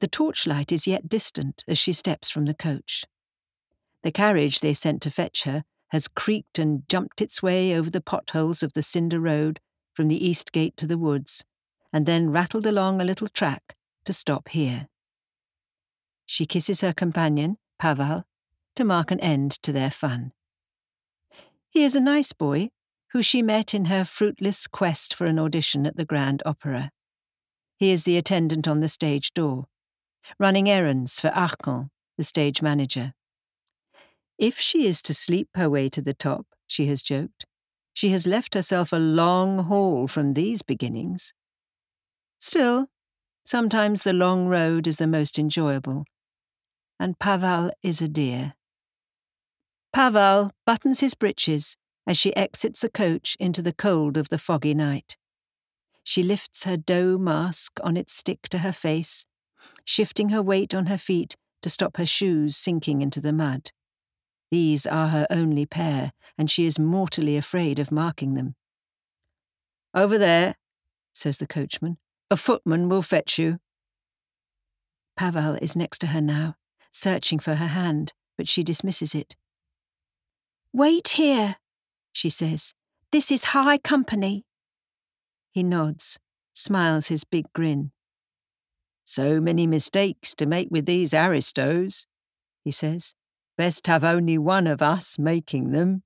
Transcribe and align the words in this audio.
The 0.00 0.08
torchlight 0.08 0.70
is 0.70 0.86
yet 0.86 1.08
distant 1.08 1.64
as 1.66 1.78
she 1.78 1.92
steps 1.92 2.30
from 2.30 2.44
the 2.44 2.54
coach. 2.54 3.04
The 4.02 4.12
carriage 4.12 4.60
they 4.60 4.72
sent 4.72 5.02
to 5.02 5.10
fetch 5.10 5.44
her 5.44 5.64
has 5.88 6.06
creaked 6.06 6.58
and 6.58 6.82
jumped 6.88 7.20
its 7.20 7.42
way 7.42 7.74
over 7.74 7.90
the 7.90 8.00
potholes 8.00 8.62
of 8.62 8.74
the 8.74 8.82
cinder 8.82 9.18
road 9.18 9.60
from 9.94 10.08
the 10.08 10.24
east 10.24 10.52
gate 10.52 10.76
to 10.76 10.86
the 10.86 10.98
woods, 10.98 11.44
and 11.92 12.06
then 12.06 12.30
rattled 12.30 12.66
along 12.66 13.00
a 13.00 13.04
little 13.04 13.26
track 13.28 13.74
to 14.04 14.12
stop 14.12 14.48
here. 14.50 14.88
She 16.26 16.46
kisses 16.46 16.82
her 16.82 16.92
companion, 16.92 17.56
Pavel, 17.78 18.24
to 18.76 18.84
mark 18.84 19.10
an 19.10 19.18
end 19.20 19.52
to 19.62 19.72
their 19.72 19.90
fun. 19.90 20.32
He 21.70 21.82
is 21.82 21.96
a 21.96 22.00
nice 22.00 22.32
boy, 22.32 22.68
who 23.12 23.22
she 23.22 23.42
met 23.42 23.74
in 23.74 23.86
her 23.86 24.04
fruitless 24.04 24.66
quest 24.66 25.14
for 25.14 25.26
an 25.26 25.38
audition 25.38 25.86
at 25.86 25.96
the 25.96 26.04
Grand 26.04 26.42
Opera. 26.46 26.90
He 27.76 27.90
is 27.90 28.04
the 28.04 28.16
attendant 28.16 28.68
on 28.68 28.80
the 28.80 28.88
stage 28.88 29.32
door, 29.32 29.66
running 30.38 30.68
errands 30.68 31.20
for 31.20 31.28
Arcan, 31.30 31.90
the 32.16 32.24
stage 32.24 32.62
manager. 32.62 33.14
If 34.38 34.58
she 34.58 34.86
is 34.86 35.02
to 35.02 35.14
sleep 35.14 35.48
her 35.54 35.68
way 35.68 35.88
to 35.88 36.00
the 36.00 36.14
top, 36.14 36.46
she 36.66 36.86
has 36.86 37.02
joked, 37.02 37.44
she 37.92 38.10
has 38.10 38.26
left 38.26 38.54
herself 38.54 38.92
a 38.92 38.96
long 38.96 39.64
haul 39.64 40.06
from 40.06 40.34
these 40.34 40.62
beginnings. 40.62 41.34
Still, 42.38 42.86
sometimes 43.44 44.04
the 44.04 44.12
long 44.12 44.46
road 44.46 44.86
is 44.86 44.98
the 44.98 45.06
most 45.06 45.38
enjoyable, 45.38 46.04
and 47.00 47.18
Pavel 47.18 47.70
is 47.82 48.00
a 48.00 48.08
dear. 48.08 48.54
Pavel 49.92 50.52
buttons 50.64 51.00
his 51.00 51.14
breeches 51.14 51.76
as 52.06 52.16
she 52.16 52.34
exits 52.36 52.84
a 52.84 52.88
coach 52.88 53.36
into 53.40 53.62
the 53.62 53.72
cold 53.72 54.16
of 54.16 54.28
the 54.28 54.38
foggy 54.38 54.74
night. 54.74 55.16
She 56.04 56.22
lifts 56.22 56.64
her 56.64 56.76
dough 56.76 57.18
mask 57.18 57.80
on 57.82 57.96
its 57.96 58.12
stick 58.14 58.48
to 58.50 58.58
her 58.58 58.72
face, 58.72 59.26
shifting 59.88 60.28
her 60.28 60.42
weight 60.42 60.74
on 60.74 60.84
her 60.86 60.98
feet 60.98 61.34
to 61.62 61.70
stop 61.70 61.96
her 61.96 62.04
shoes 62.04 62.54
sinking 62.56 63.00
into 63.00 63.22
the 63.22 63.32
mud. 63.32 63.72
These 64.50 64.86
are 64.86 65.08
her 65.08 65.26
only 65.30 65.64
pair, 65.64 66.12
and 66.36 66.50
she 66.50 66.66
is 66.66 66.78
mortally 66.78 67.38
afraid 67.38 67.78
of 67.78 67.90
marking 67.90 68.34
them. 68.34 68.54
Over 69.94 70.18
there, 70.18 70.56
says 71.14 71.38
the 71.38 71.46
coachman. 71.46 71.96
A 72.30 72.36
footman 72.36 72.90
will 72.90 73.00
fetch 73.00 73.38
you. 73.38 73.60
Pavel 75.16 75.54
is 75.54 75.74
next 75.74 76.00
to 76.00 76.08
her 76.08 76.20
now, 76.20 76.56
searching 76.92 77.38
for 77.38 77.54
her 77.54 77.68
hand, 77.68 78.12
but 78.36 78.46
she 78.46 78.62
dismisses 78.62 79.14
it. 79.14 79.36
Wait 80.70 81.08
here, 81.16 81.56
she 82.12 82.28
says. 82.28 82.74
This 83.10 83.32
is 83.32 83.56
high 83.56 83.78
company. 83.78 84.44
He 85.50 85.62
nods, 85.62 86.18
smiles 86.52 87.08
his 87.08 87.24
big 87.24 87.46
grin. 87.54 87.90
So 89.08 89.40
many 89.40 89.66
mistakes 89.66 90.34
to 90.34 90.44
make 90.44 90.68
with 90.70 90.84
these 90.84 91.14
aristos, 91.14 92.06
he 92.62 92.70
says. 92.70 93.14
Best 93.56 93.86
have 93.86 94.04
only 94.04 94.36
one 94.36 94.66
of 94.66 94.82
us 94.82 95.18
making 95.18 95.70
them. 95.70 96.02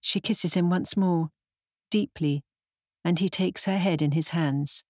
She 0.00 0.18
kisses 0.18 0.54
him 0.54 0.70
once 0.70 0.96
more, 0.96 1.28
deeply, 1.88 2.42
and 3.04 3.20
he 3.20 3.28
takes 3.28 3.66
her 3.66 3.78
head 3.78 4.02
in 4.02 4.10
his 4.10 4.30
hands. 4.30 4.82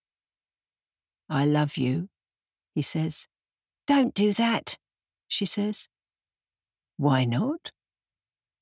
I 1.28 1.44
love 1.44 1.76
you, 1.76 2.08
he 2.74 2.80
says. 2.80 3.28
Don't 3.86 4.14
do 4.14 4.32
that, 4.32 4.78
she 5.28 5.44
says. 5.44 5.90
Why 6.96 7.26
not? 7.26 7.70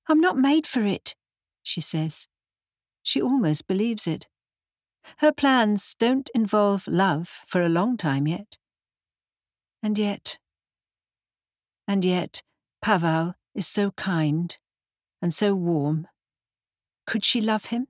I'm 0.09 0.21
not 0.21 0.37
made 0.37 0.67
for 0.67 0.83
it, 0.83 1.15
she 1.63 1.81
says. 1.81 2.27
She 3.05 3.23
almost 3.23 3.69
believes 3.69 4.09
it. 4.09 4.27
Her 5.19 5.33
plans 5.33 5.95
don't 5.99 6.31
involve 6.35 6.89
love 6.89 7.29
for 7.47 7.63
a 7.63 7.69
long 7.69 7.97
time 7.97 8.27
yet. 8.27 8.59
And 9.83 9.99
yet, 9.99 10.39
and 11.87 12.05
yet, 12.05 12.43
Pavel 12.81 13.35
is 13.55 13.67
so 13.67 13.91
kind 13.93 14.57
and 15.21 15.33
so 15.33 15.55
warm. 15.55 16.07
Could 17.07 17.25
she 17.25 17.41
love 17.41 17.67
him? 17.67 17.89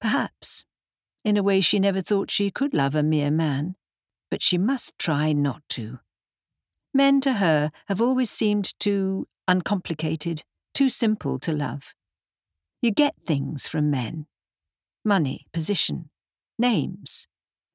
Perhaps, 0.00 0.64
in 1.24 1.36
a 1.36 1.42
way 1.42 1.60
she 1.60 1.78
never 1.78 2.00
thought 2.00 2.30
she 2.30 2.50
could 2.50 2.74
love 2.74 2.94
a 2.94 3.02
mere 3.02 3.30
man, 3.30 3.76
but 4.30 4.42
she 4.42 4.58
must 4.58 4.98
try 4.98 5.32
not 5.32 5.62
to. 5.70 6.00
Men 6.94 7.20
to 7.20 7.34
her 7.34 7.70
have 7.88 8.00
always 8.00 8.30
seemed 8.30 8.78
too 8.80 9.28
uncomplicated, 9.46 10.42
too 10.74 10.88
simple 10.88 11.38
to 11.40 11.52
love. 11.52 11.94
You 12.80 12.90
get 12.90 13.14
things 13.20 13.68
from 13.68 13.90
men 13.90 14.26
money, 15.04 15.46
position, 15.52 16.10
names, 16.58 17.28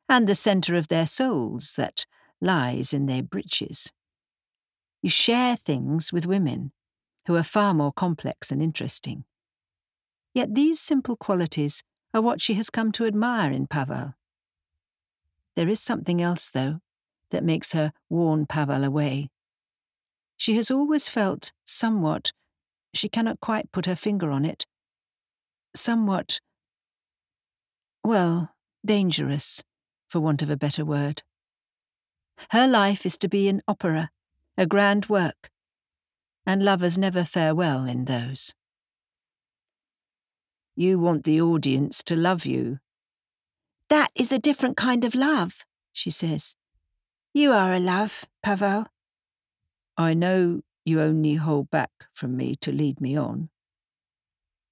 and 0.09 0.27
the 0.27 0.35
centre 0.35 0.75
of 0.75 0.87
their 0.87 1.05
souls 1.05 1.73
that 1.77 2.05
lies 2.41 2.93
in 2.93 3.05
their 3.05 3.23
breeches. 3.23 3.91
You 5.01 5.09
share 5.09 5.55
things 5.55 6.13
with 6.13 6.25
women 6.25 6.71
who 7.27 7.35
are 7.35 7.43
far 7.43 7.73
more 7.73 7.91
complex 7.91 8.51
and 8.51 8.61
interesting. 8.61 9.25
Yet 10.33 10.55
these 10.55 10.79
simple 10.79 11.15
qualities 11.15 11.83
are 12.13 12.21
what 12.21 12.41
she 12.41 12.53
has 12.55 12.69
come 12.69 12.91
to 12.93 13.05
admire 13.05 13.51
in 13.51 13.67
Pavel. 13.67 14.13
There 15.55 15.67
is 15.67 15.79
something 15.79 16.21
else, 16.21 16.49
though, 16.49 16.79
that 17.31 17.43
makes 17.43 17.73
her 17.73 17.91
warn 18.09 18.45
Pavel 18.45 18.83
away. 18.83 19.29
She 20.37 20.55
has 20.55 20.69
always 20.71 21.09
felt 21.09 21.51
somewhat, 21.65 22.31
she 22.93 23.09
cannot 23.09 23.39
quite 23.39 23.71
put 23.71 23.87
her 23.87 23.95
finger 23.95 24.29
on 24.29 24.45
it, 24.45 24.65
somewhat, 25.75 26.39
well, 28.07 28.55
dangerous, 28.85 29.65
for 30.09 30.21
want 30.21 30.41
of 30.41 30.49
a 30.49 30.55
better 30.55 30.85
word. 30.85 31.23
Her 32.51 32.65
life 32.65 33.05
is 33.05 33.17
to 33.17 33.27
be 33.27 33.49
an 33.49 33.61
opera, 33.67 34.11
a 34.57 34.65
grand 34.65 35.07
work, 35.07 35.49
and 36.45 36.63
lovers 36.63 36.97
never 36.97 37.25
fare 37.25 37.53
well 37.53 37.83
in 37.83 38.05
those. 38.05 38.53
You 40.77 40.99
want 40.99 41.25
the 41.25 41.41
audience 41.41 42.01
to 42.03 42.15
love 42.15 42.45
you. 42.45 42.79
That 43.89 44.07
is 44.15 44.31
a 44.31 44.39
different 44.39 44.77
kind 44.77 45.03
of 45.03 45.13
love, 45.13 45.65
she 45.91 46.09
says. 46.09 46.55
You 47.33 47.51
are 47.51 47.73
a 47.73 47.79
love, 47.79 48.23
Pavel. 48.41 48.85
I 49.97 50.13
know 50.13 50.61
you 50.85 51.01
only 51.01 51.35
hold 51.35 51.69
back 51.69 51.91
from 52.13 52.37
me 52.37 52.55
to 52.61 52.71
lead 52.71 53.01
me 53.01 53.17
on. 53.17 53.49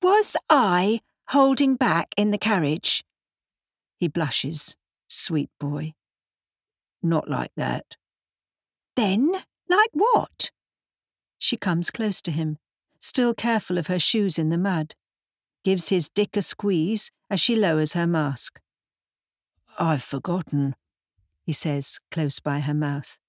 Was 0.01 0.37
I 0.49 1.01
holding 1.29 1.75
back 1.75 2.13
in 2.15 2.31
the 2.31 2.37
carriage? 2.37 3.03
He 3.97 4.07
blushes, 4.07 4.75
sweet 5.07 5.49
boy. 5.59 5.93
Not 7.01 7.29
like 7.29 7.51
that. 7.55 7.95
Then, 8.95 9.31
like 9.69 9.91
what? 9.93 10.51
She 11.37 11.57
comes 11.57 11.91
close 11.91 12.21
to 12.23 12.31
him, 12.31 12.57
still 12.99 13.33
careful 13.33 13.77
of 13.77 13.87
her 13.87 13.99
shoes 13.99 14.39
in 14.39 14.49
the 14.49 14.57
mud 14.57 14.95
gives 15.65 15.89
his 15.89 16.09
dick 16.09 16.37
a 16.37 16.43
squeeze 16.43 17.11
as 17.27 17.39
she 17.39 17.55
lowers 17.55 17.93
her 17.93 18.05
mask. 18.05 18.61
I've 19.79 20.03
forgotten, 20.03 20.75
he 21.43 21.53
says, 21.53 21.99
close 22.11 22.39
by 22.39 22.59
her 22.59 22.73
mouth. 22.73 23.19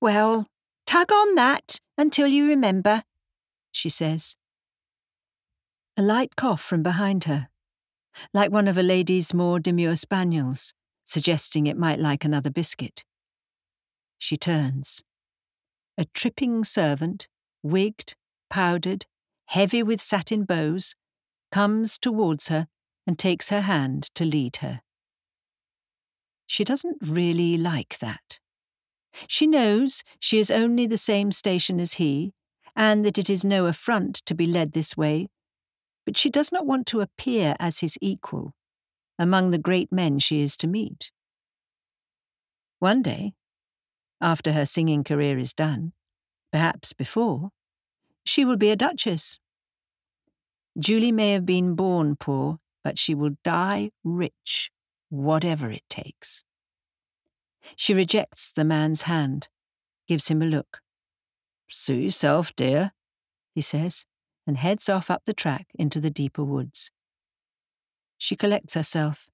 Well, 0.00 0.46
tug 0.86 1.12
on 1.12 1.34
that 1.34 1.80
until 1.98 2.26
you 2.26 2.48
remember, 2.48 3.02
she 3.70 3.90
says. 3.90 4.36
A 5.98 6.02
light 6.02 6.36
cough 6.36 6.62
from 6.62 6.82
behind 6.82 7.24
her, 7.24 7.48
like 8.32 8.50
one 8.50 8.68
of 8.68 8.78
a 8.78 8.82
lady's 8.82 9.34
more 9.34 9.58
demure 9.58 9.96
spaniels, 9.96 10.72
suggesting 11.04 11.66
it 11.66 11.76
might 11.76 11.98
like 11.98 12.24
another 12.24 12.50
biscuit. 12.50 13.04
She 14.18 14.36
turns. 14.36 15.02
A 15.98 16.04
tripping 16.14 16.64
servant, 16.64 17.28
wigged, 17.62 18.14
powdered, 18.50 19.06
heavy 19.46 19.82
with 19.82 20.00
satin 20.00 20.44
bows, 20.44 20.94
comes 21.52 21.98
towards 21.98 22.48
her 22.48 22.66
and 23.06 23.18
takes 23.18 23.50
her 23.50 23.60
hand 23.60 24.08
to 24.14 24.24
lead 24.24 24.56
her. 24.56 24.80
She 26.46 26.64
doesn't 26.64 26.98
really 27.00 27.56
like 27.56 27.98
that. 27.98 28.40
She 29.28 29.46
knows 29.46 30.02
she 30.18 30.38
is 30.38 30.50
only 30.50 30.86
the 30.86 30.96
same 30.96 31.30
station 31.32 31.78
as 31.78 31.94
he, 31.94 32.32
and 32.76 33.04
that 33.04 33.18
it 33.18 33.30
is 33.30 33.44
no 33.44 33.66
affront 33.66 34.16
to 34.26 34.34
be 34.34 34.46
led 34.46 34.72
this 34.72 34.96
way, 34.96 35.28
but 36.04 36.16
she 36.16 36.30
does 36.30 36.52
not 36.52 36.66
want 36.66 36.86
to 36.86 37.00
appear 37.00 37.54
as 37.58 37.80
his 37.80 37.98
equal 38.00 38.52
among 39.18 39.50
the 39.50 39.58
great 39.58 39.92
men 39.92 40.18
she 40.18 40.40
is 40.40 40.56
to 40.56 40.66
meet. 40.66 41.12
One 42.78 43.02
day, 43.02 43.34
after 44.20 44.52
her 44.52 44.66
singing 44.66 45.04
career 45.04 45.38
is 45.38 45.52
done, 45.52 45.92
perhaps 46.52 46.92
before, 46.92 47.50
she 48.24 48.44
will 48.44 48.56
be 48.56 48.70
a 48.70 48.76
duchess 48.76 49.38
Julie 50.78 51.12
may 51.12 51.32
have 51.32 51.46
been 51.46 51.76
born 51.76 52.16
poor, 52.16 52.58
but 52.82 52.98
she 52.98 53.14
will 53.14 53.36
die 53.44 53.90
rich, 54.02 54.72
whatever 55.08 55.70
it 55.70 55.84
takes. 55.88 56.42
She 57.76 57.94
rejects 57.94 58.50
the 58.50 58.64
man's 58.64 59.02
hand, 59.02 59.48
gives 60.08 60.28
him 60.28 60.42
a 60.42 60.46
look. 60.46 60.80
Suit 61.68 62.02
yourself, 62.02 62.54
dear, 62.56 62.92
he 63.54 63.60
says, 63.60 64.04
and 64.46 64.56
heads 64.56 64.88
off 64.88 65.10
up 65.10 65.24
the 65.24 65.34
track 65.34 65.66
into 65.74 66.00
the 66.00 66.10
deeper 66.10 66.44
woods. 66.44 66.90
She 68.18 68.36
collects 68.36 68.74
herself, 68.74 69.30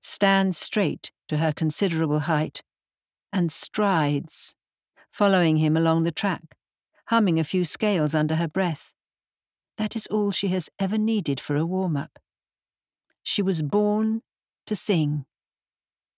stands 0.00 0.56
straight 0.58 1.12
to 1.28 1.38
her 1.38 1.52
considerable 1.52 2.20
height, 2.20 2.62
and 3.32 3.52
strides, 3.52 4.54
following 5.10 5.56
him 5.56 5.76
along 5.76 6.04
the 6.04 6.12
track, 6.12 6.56
humming 7.06 7.38
a 7.38 7.44
few 7.44 7.64
scales 7.64 8.14
under 8.14 8.36
her 8.36 8.48
breath. 8.48 8.94
That 9.76 9.94
is 9.94 10.06
all 10.08 10.30
she 10.30 10.48
has 10.48 10.68
ever 10.80 10.98
needed 10.98 11.40
for 11.40 11.56
a 11.56 11.66
warm 11.66 11.96
up. 11.96 12.18
She 13.22 13.42
was 13.42 13.62
born 13.62 14.22
to 14.66 14.74
sing. 14.74 15.24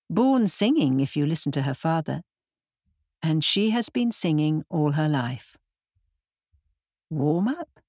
Born 0.08 0.46
singing, 0.46 1.00
if 1.00 1.16
you 1.16 1.26
listen 1.26 1.52
to 1.52 1.62
her 1.62 1.74
father. 1.74 2.22
And 3.22 3.44
she 3.44 3.70
has 3.70 3.90
been 3.90 4.12
singing 4.12 4.64
all 4.70 4.92
her 4.92 5.08
life. 5.08 5.56
Warm 7.10 7.48
up? 7.48 7.79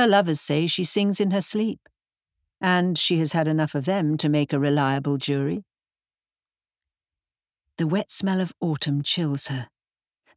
Her 0.00 0.06
lovers 0.06 0.40
say 0.40 0.66
she 0.66 0.82
sings 0.82 1.20
in 1.20 1.30
her 1.30 1.42
sleep, 1.42 1.86
and 2.58 2.96
she 2.96 3.18
has 3.18 3.34
had 3.34 3.46
enough 3.46 3.74
of 3.74 3.84
them 3.84 4.16
to 4.16 4.30
make 4.30 4.50
a 4.50 4.58
reliable 4.58 5.18
jury. 5.18 5.62
The 7.76 7.86
wet 7.86 8.10
smell 8.10 8.40
of 8.40 8.54
autumn 8.62 9.02
chills 9.02 9.48
her. 9.48 9.68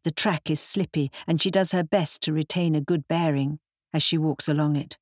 The 0.03 0.11
track 0.11 0.49
is 0.49 0.59
slippy, 0.59 1.13
and 1.25 1.41
she 1.41 1.49
does 1.49 1.71
her 1.71 1.81
best 1.81 2.21
to 2.23 2.33
retain 2.33 2.75
a 2.75 2.81
good 2.81 3.07
bearing 3.07 3.59
as 3.93 4.03
she 4.03 4.17
walks 4.17 4.49
along 4.49 4.75
it. 4.75 4.97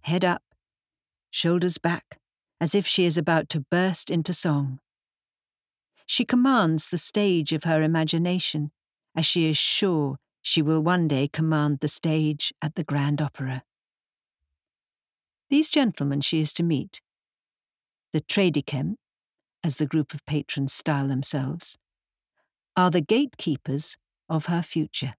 Head 0.00 0.24
up, 0.24 0.42
shoulders 1.30 1.78
back, 1.78 2.18
as 2.60 2.74
if 2.74 2.84
she 2.84 3.04
is 3.04 3.16
about 3.16 3.48
to 3.50 3.64
burst 3.70 4.10
into 4.10 4.32
song. 4.32 4.80
She 6.04 6.24
commands 6.24 6.90
the 6.90 6.98
stage 6.98 7.52
of 7.52 7.62
her 7.62 7.84
imagination, 7.84 8.72
as 9.14 9.24
she 9.24 9.48
is 9.48 9.56
sure 9.56 10.16
she 10.42 10.62
will 10.62 10.82
one 10.82 11.06
day 11.06 11.28
command 11.28 11.78
the 11.78 11.86
stage 11.86 12.52
at 12.60 12.74
the 12.74 12.82
Grand 12.82 13.22
Opera. 13.22 13.62
These 15.50 15.70
gentlemen 15.70 16.20
she 16.20 16.40
is 16.40 16.52
to 16.54 16.62
meet, 16.62 17.00
the 18.12 18.20
Tredecim, 18.20 18.96
as 19.64 19.78
the 19.78 19.86
group 19.86 20.12
of 20.12 20.24
patrons 20.26 20.72
style 20.72 21.08
themselves, 21.08 21.78
are 22.76 22.90
the 22.90 23.00
gatekeepers 23.00 23.96
of 24.28 24.46
her 24.46 24.62
future. 24.62 25.14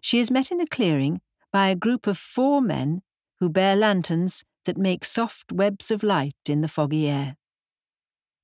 She 0.00 0.18
is 0.18 0.30
met 0.30 0.50
in 0.50 0.60
a 0.60 0.66
clearing 0.66 1.20
by 1.52 1.68
a 1.68 1.76
group 1.76 2.06
of 2.06 2.16
four 2.16 2.60
men 2.60 3.02
who 3.40 3.48
bear 3.48 3.76
lanterns 3.76 4.44
that 4.64 4.78
make 4.78 5.04
soft 5.04 5.52
webs 5.52 5.90
of 5.90 6.02
light 6.02 6.34
in 6.48 6.60
the 6.60 6.68
foggy 6.68 7.08
air. 7.08 7.36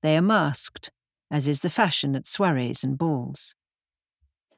They 0.02 0.16
are 0.16 0.22
masked, 0.22 0.90
as 1.30 1.48
is 1.48 1.62
the 1.62 1.70
fashion 1.70 2.14
at 2.14 2.26
soirees 2.26 2.84
and 2.84 2.98
balls. 2.98 3.54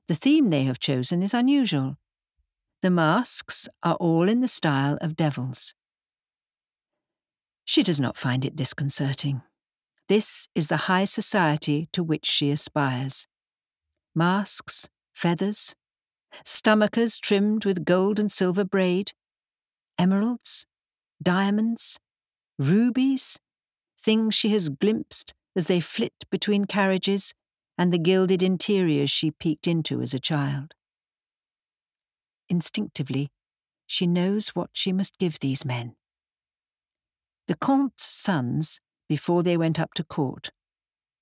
The 0.09 0.15
theme 0.15 0.49
they 0.49 0.65
have 0.65 0.79
chosen 0.79 1.23
is 1.23 1.35
unusual. 1.35 1.99
The 2.83 2.91
masks 2.91 3.69
are 3.85 3.95
all 3.95 4.29
in 4.29 4.41
the 4.41 4.49
style 4.49 4.99
of 5.01 5.15
devils. 5.15 5.73
She 7.65 7.85
does 7.85 8.01
not 8.01 8.17
find 8.17 8.45
it 8.45 8.57
disconcerting. 8.57 9.43
This 10.09 10.49
is 10.57 10.67
the 10.67 10.89
high 10.89 11.05
society 11.05 11.89
to 11.93 12.03
which 12.03 12.27
she 12.27 12.51
aspires. 12.51 13.29
Masks, 14.17 14.89
feathers, 15.15 15.77
stomachers 16.45 17.21
trimmed 17.21 17.65
with 17.65 17.85
gold 17.85 18.19
and 18.19 18.33
silver 18.33 18.65
braid, 18.65 19.13
emeralds, 19.97 20.67
diamonds, 21.23 22.01
rubies, 22.59 23.39
things 23.97 24.35
she 24.35 24.49
has 24.49 24.69
glimpsed 24.69 25.35
as 25.55 25.69
they 25.69 25.79
flit 25.79 26.15
between 26.33 26.65
carriages 26.65 27.33
and 27.79 27.93
the 27.93 27.99
gilded 27.99 28.43
interiors 28.43 29.09
she 29.09 29.31
peeked 29.31 29.69
into 29.69 30.03
as 30.03 30.13
a 30.13 30.19
child. 30.19 30.75
Instinctively, 32.53 33.31
she 33.87 34.07
knows 34.07 34.51
what 34.51 34.69
she 34.75 34.93
must 34.93 35.19
give 35.19 35.39
these 35.39 35.65
men. 35.65 35.97
The 37.49 37.57
Comte's 37.57 38.05
sons, 38.05 38.79
before 39.09 39.43
they 39.43 39.57
went 39.57 39.81
up 39.81 39.95
to 39.95 40.05
court, 40.05 40.51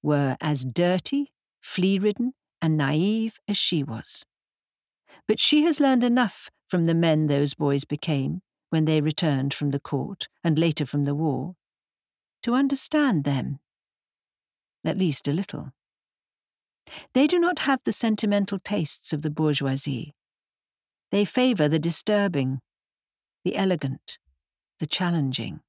were 0.03 0.37
as 0.41 0.65
dirty, 0.65 1.33
flea 1.61 2.01
ridden, 2.01 2.33
and 2.61 2.77
naive 2.77 3.39
as 3.47 3.57
she 3.57 3.85
was. 3.85 4.25
But 5.29 5.39
she 5.39 5.63
has 5.63 5.79
learned 5.79 6.03
enough 6.03 6.51
from 6.69 6.87
the 6.87 6.97
men 6.97 7.29
those 7.29 7.55
boys 7.55 7.85
became 7.85 8.43
when 8.71 8.85
they 8.85 9.01
returned 9.01 9.55
from 9.55 9.71
the 9.71 9.79
court 9.79 10.27
and 10.43 10.59
later 10.59 10.85
from 10.85 11.05
the 11.05 11.15
war 11.15 11.55
to 12.43 12.55
understand 12.55 13.23
them, 13.23 13.61
at 14.85 14.99
least 14.99 15.29
a 15.29 15.33
little. 15.33 15.71
They 17.13 17.29
do 17.29 17.39
not 17.39 17.61
have 17.61 17.79
the 17.85 17.93
sentimental 17.93 18.59
tastes 18.59 19.13
of 19.13 19.23
the 19.23 19.31
bourgeoisie. 19.31 20.13
They 21.11 21.25
favour 21.25 21.69
the 21.69 21.79
disturbing, 21.79 22.61
the 23.45 23.57
elegant, 23.57 24.19
the 24.79 24.87
challenging. 24.87 25.61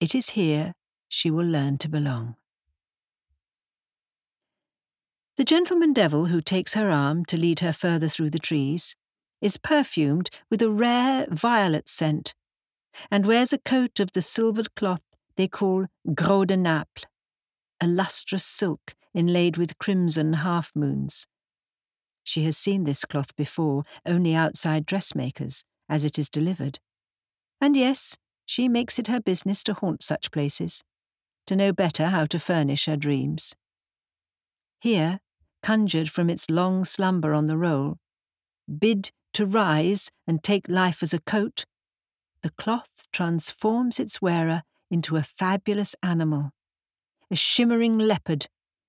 It 0.00 0.14
is 0.14 0.30
here 0.30 0.74
she 1.08 1.30
will 1.30 1.46
learn 1.46 1.78
to 1.78 1.88
belong. 1.88 2.36
The 5.36 5.44
gentleman 5.44 5.92
devil 5.92 6.26
who 6.26 6.40
takes 6.40 6.74
her 6.74 6.90
arm 6.90 7.24
to 7.26 7.36
lead 7.36 7.60
her 7.60 7.72
further 7.72 8.08
through 8.08 8.30
the 8.30 8.38
trees 8.38 8.96
is 9.40 9.56
perfumed 9.56 10.28
with 10.50 10.60
a 10.60 10.70
rare 10.70 11.26
violet 11.30 11.88
scent 11.88 12.34
and 13.10 13.26
wears 13.26 13.52
a 13.52 13.58
coat 13.58 14.00
of 14.00 14.12
the 14.12 14.22
silvered 14.22 14.74
cloth 14.74 15.02
they 15.36 15.48
call 15.48 15.86
gros 16.14 16.46
de 16.46 16.56
Naples, 16.56 17.06
a 17.80 17.86
lustrous 17.86 18.44
silk 18.44 18.94
inlaid 19.14 19.56
with 19.56 19.78
crimson 19.78 20.34
half 20.34 20.72
moons. 20.74 21.26
She 22.24 22.44
has 22.44 22.56
seen 22.56 22.84
this 22.84 23.04
cloth 23.04 23.34
before, 23.36 23.84
only 24.06 24.34
outside 24.34 24.86
dressmakers, 24.86 25.64
as 25.88 26.04
it 26.04 26.18
is 26.18 26.28
delivered. 26.28 26.78
And 27.60 27.76
yes, 27.76 28.16
she 28.46 28.68
makes 28.68 28.98
it 28.98 29.08
her 29.08 29.20
business 29.20 29.62
to 29.64 29.74
haunt 29.74 30.02
such 30.02 30.30
places, 30.30 30.82
to 31.46 31.56
know 31.56 31.72
better 31.72 32.06
how 32.06 32.26
to 32.26 32.38
furnish 32.38 32.86
her 32.86 32.96
dreams. 32.96 33.54
Here, 34.80 35.20
conjured 35.62 36.08
from 36.08 36.30
its 36.30 36.50
long 36.50 36.84
slumber 36.84 37.34
on 37.34 37.46
the 37.46 37.58
roll, 37.58 37.98
bid 38.78 39.10
to 39.34 39.46
rise 39.46 40.10
and 40.26 40.42
take 40.42 40.68
life 40.68 41.02
as 41.02 41.12
a 41.12 41.20
coat, 41.20 41.64
the 42.42 42.50
cloth 42.50 43.06
transforms 43.12 44.00
its 44.00 44.22
wearer 44.22 44.62
into 44.90 45.16
a 45.16 45.22
fabulous 45.22 45.94
animal, 46.02 46.50
a 47.30 47.36
shimmering 47.36 47.98
leopard 47.98 48.46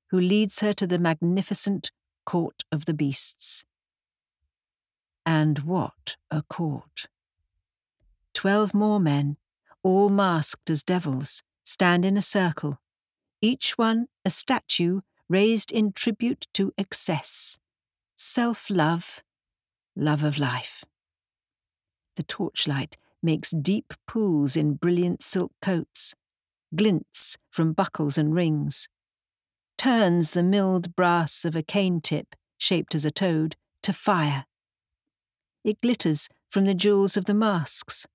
who 0.09 0.19
leads 0.19 0.61
her 0.61 0.73
to 0.73 0.87
the 0.87 0.99
magnificent 0.99 1.91
court 2.25 2.60
of 2.71 2.85
the 2.85 2.93
beasts. 2.93 3.65
And 5.25 5.59
what 5.59 6.15
a 6.29 6.41
court! 6.43 7.07
Twelve 8.33 8.73
more 8.73 8.99
men, 8.99 9.37
all 9.83 10.09
masked 10.09 10.69
as 10.69 10.83
devils, 10.83 11.43
stand 11.63 12.05
in 12.05 12.17
a 12.17 12.21
circle, 12.21 12.79
each 13.41 13.77
one 13.77 14.07
a 14.23 14.29
statue 14.29 15.01
raised 15.27 15.71
in 15.71 15.91
tribute 15.91 16.47
to 16.53 16.71
excess, 16.77 17.57
self 18.15 18.69
love, 18.69 19.23
love 19.95 20.23
of 20.23 20.37
life. 20.37 20.83
The 22.15 22.23
torchlight 22.23 22.97
makes 23.23 23.51
deep 23.51 23.93
pools 24.07 24.55
in 24.55 24.73
brilliant 24.73 25.23
silk 25.23 25.51
coats, 25.61 26.15
glints 26.75 27.37
from 27.49 27.73
buckles 27.73 28.17
and 28.17 28.33
rings, 28.33 28.89
turns 29.77 30.31
the 30.31 30.43
milled 30.43 30.95
brass 30.95 31.45
of 31.45 31.55
a 31.55 31.63
cane 31.63 32.01
tip, 32.01 32.35
shaped 32.61 32.93
as 32.93 33.05
a 33.05 33.11
toad, 33.11 33.55
to 33.81 33.91
fire. 33.91 34.45
It 35.63 35.81
glitters 35.81 36.29
from 36.49 36.65
the 36.65 36.75
jewels 36.75 37.17
of 37.17 37.25
the 37.25 37.33
masks, 37.33 38.05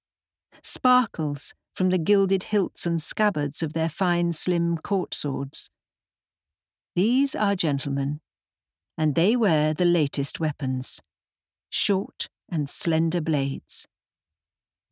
sparkles 0.63 1.53
from 1.75 1.91
the 1.91 1.99
gilded 1.99 2.45
hilts 2.45 2.87
and 2.87 3.03
scabbards 3.03 3.63
of 3.63 3.73
their 3.73 3.89
fine, 3.89 4.33
slim 4.33 4.79
court 4.79 5.15
swords. 5.15 5.69
These 6.95 7.35
are 7.35 7.57
gentlemen, 7.57 8.21
and 8.97 9.15
they 9.15 9.37
wear 9.37 9.75
the 9.75 9.85
latest 9.85 10.41
weapons 10.41 11.01
short 11.69 12.29
and 12.49 12.71
slender 12.71 13.21
blades. 13.21 13.87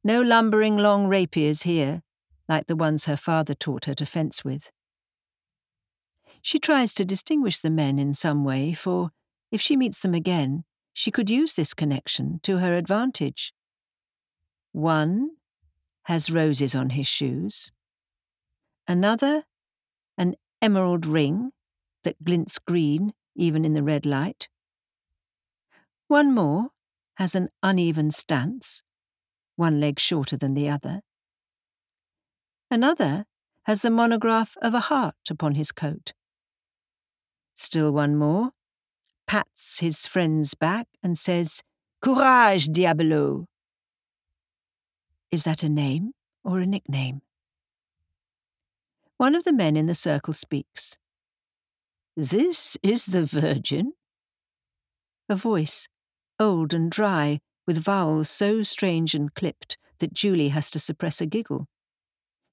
No 0.03 0.21
lumbering 0.21 0.77
long 0.77 1.07
rapiers 1.07 1.63
here, 1.63 2.03
like 2.49 2.67
the 2.67 2.77
ones 2.77 3.07
her 3.07 3.17
father 3.17 3.55
taught 3.55 3.87
her 3.87 3.95
to 3.95 4.05
fence 4.05 4.45
with. 4.45 4.71
She 6.43 6.59
tries 6.59 6.93
to 6.95 7.05
distinguish 7.05 7.61
the 7.61 7.71
men 7.71 7.99
in 7.99 8.13
some 8.13 8.45
way, 8.45 8.75
for 8.75 9.13
if 9.55 9.61
she 9.61 9.77
meets 9.77 10.03
them 10.03 10.15
again, 10.15 10.65
she 10.93 11.13
could 11.13 11.31
use 11.31 11.55
this 11.55 11.75
connection 11.75 12.41
to 12.43 12.59
her 12.59 12.75
advantage. 12.77 13.53
One 14.73 15.37
has 16.07 16.29
roses 16.29 16.75
on 16.75 16.91
his 16.91 17.07
shoes, 17.07 17.71
another, 18.89 19.45
an 20.19 20.35
emerald 20.61 21.07
ring 21.07 21.53
that 22.03 22.25
glints 22.25 22.59
green 22.59 23.13
even 23.37 23.65
in 23.65 23.75
the 23.75 23.85
red 23.85 24.05
light. 24.05 24.49
One 26.09 26.35
more 26.35 26.71
has 27.19 27.37
an 27.37 27.49
uneven 27.63 28.11
stance, 28.11 28.83
one 29.55 29.79
leg 29.79 30.01
shorter 30.01 30.37
than 30.37 30.55
the 30.55 30.69
other. 30.69 31.03
Another 32.73 33.27
has 33.67 33.83
the 33.83 33.91
monograph 33.91 34.57
of 34.61 34.75
a 34.75 34.89
heart 34.91 35.31
upon 35.31 35.55
his 35.55 35.71
coat. 35.71 36.13
Still 37.55 37.93
one 37.93 38.17
more 38.17 38.51
pats 39.26 39.81
his 39.81 40.07
friend's 40.07 40.54
back 40.54 40.87
and 41.02 41.19
says, 41.19 41.62
Courage, 42.00 42.66
Diablo! 42.66 43.47
Is 45.31 45.45
that 45.45 45.62
a 45.62 45.69
name 45.69 46.12
or 46.45 46.61
a 46.61 46.66
nickname? 46.66 47.23
One 49.16 49.35
of 49.35 49.45
the 49.45 49.52
men 49.52 49.76
in 49.76 49.87
the 49.87 49.95
circle 49.95 50.33
speaks. 50.33 50.99
This 52.16 52.76
is 52.83 53.07
the 53.07 53.25
Virgin? 53.25 53.95
A 55.28 55.35
voice, 55.35 55.88
old 56.38 56.75
and 56.75 56.90
dry, 56.90 57.40
with 57.66 57.83
vowels 57.83 58.28
so 58.28 58.62
strange 58.62 59.14
and 59.14 59.35
clipped 59.35 59.78
that 59.99 60.12
Julie 60.12 60.50
has 60.50 60.71
to 60.71 60.78
suppress 60.78 61.21
a 61.21 61.26
giggle. 61.26 61.66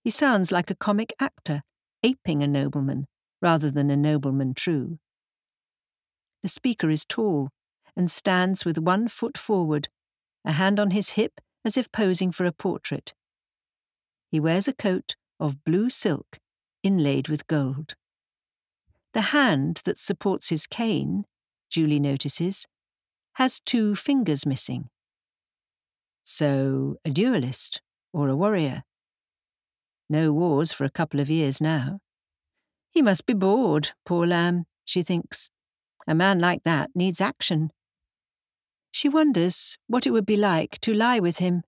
He 0.04 0.10
sounds 0.10 0.52
like 0.52 0.72
a 0.72 0.76
comic 0.76 1.14
actor, 1.20 1.62
aping 2.04 2.42
a 2.42 2.48
nobleman, 2.48 3.06
rather 3.42 3.70
than 3.70 3.92
a 3.92 3.98
nobleman 3.98 4.54
true. 4.54 5.00
The 6.42 6.48
speaker 6.48 6.90
is 6.90 7.06
tall 7.06 7.50
and 7.96 8.10
stands 8.10 8.66
with 8.66 8.78
one 8.78 9.08
foot 9.08 9.38
forward, 9.38 9.90
a 10.46 10.54
hand 10.54 10.80
on 10.80 10.92
his 10.92 11.12
hip 11.12 11.40
as 11.64 11.78
if 11.78 11.92
posing 11.92 12.32
for 12.32 12.46
a 12.46 12.52
portrait. 12.52 13.14
He 14.32 14.40
wears 14.40 14.68
a 14.68 14.74
coat 14.74 15.16
of 15.40 15.64
blue 15.64 15.90
silk 15.90 16.40
inlaid 16.84 17.28
with 17.28 17.48
gold. 17.48 17.96
The 19.14 19.22
hand 19.22 19.82
that 19.86 19.98
supports 19.98 20.50
his 20.50 20.68
cane, 20.68 21.26
Julie 21.70 22.00
notices, 22.00 22.68
has 23.36 23.60
two 23.60 23.96
fingers 23.96 24.46
missing. 24.46 24.90
So, 26.24 26.98
a 27.04 27.10
duelist 27.10 27.82
or 28.14 28.30
a 28.30 28.36
warrior. 28.36 28.84
No 30.10 30.32
wars 30.32 30.72
for 30.72 30.86
a 30.86 30.90
couple 30.90 31.20
of 31.20 31.30
years 31.30 31.62
now. 31.62 32.00
He 32.92 33.02
must 33.02 33.26
be 33.26 33.34
bored, 33.34 33.92
poor 34.06 34.28
lamb, 34.28 34.66
she 34.86 35.02
thinks. 35.02 35.50
A 36.08 36.16
man 36.16 36.40
like 36.40 36.64
that 36.64 36.90
needs 36.96 37.22
action. 37.22 37.72
She 38.92 39.08
wonders 39.08 39.78
what 39.88 40.06
it 40.06 40.12
would 40.12 40.26
be 40.26 40.36
like 40.36 40.80
to 40.82 40.94
lie 40.94 41.20
with 41.20 41.38
him. 41.38 41.64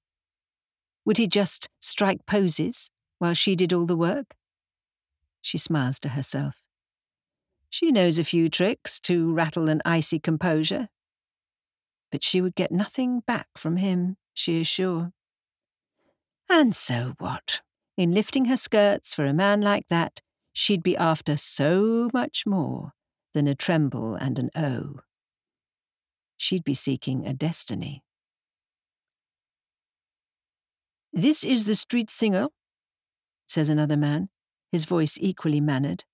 Would 1.06 1.18
he 1.18 1.28
just 1.28 1.70
strike 1.80 2.26
poses 2.26 2.90
while 3.20 3.34
she 3.34 3.56
did 3.56 3.74
all 3.74 3.86
the 3.86 3.96
work? 3.96 4.36
She 5.42 5.58
smiles 5.58 6.00
to 6.00 6.10
herself. 6.10 6.64
She 7.70 7.92
knows 7.92 8.20
a 8.20 8.24
few 8.24 8.50
tricks 8.50 9.00
to 9.02 9.34
rattle 9.34 9.68
an 9.68 9.82
icy 9.86 10.20
composure. 10.20 10.90
But 12.12 12.24
she 12.24 12.40
would 12.40 12.56
get 12.56 12.72
nothing 12.72 13.22
back 13.22 13.48
from 13.58 13.78
him, 13.78 14.18
she 14.34 14.62
is 14.62 14.68
sure. 14.68 15.12
And 16.50 16.76
so 16.76 17.14
what? 17.18 17.62
In 17.98 18.12
lifting 18.12 18.46
her 18.46 18.58
skirts 18.58 19.16
for 19.16 19.26
a 19.26 19.34
man 19.34 19.62
like 19.62 19.88
that, 19.90 20.22
she'd 20.54 20.84
be 20.84 20.96
after 20.96 21.36
so 21.36 22.10
much 22.14 22.46
more 22.46 22.94
than 23.34 23.48
a 23.48 23.56
tremble 23.56 24.16
and 24.16 24.40
an 24.40 24.50
O. 24.56 25.00
She'd 26.38 26.64
be 26.64 26.74
seeking 26.74 27.26
a 27.26 27.34
destiny. 27.34 28.04
This 31.12 31.44
is 31.44 31.66
the 31.66 31.76
street 31.76 32.10
singer, 32.10 32.48
says 33.48 33.70
another 33.70 33.98
man, 33.98 34.30
his 34.72 34.86
voice 34.86 35.18
equally 35.22 35.62
mannered. 35.62 36.06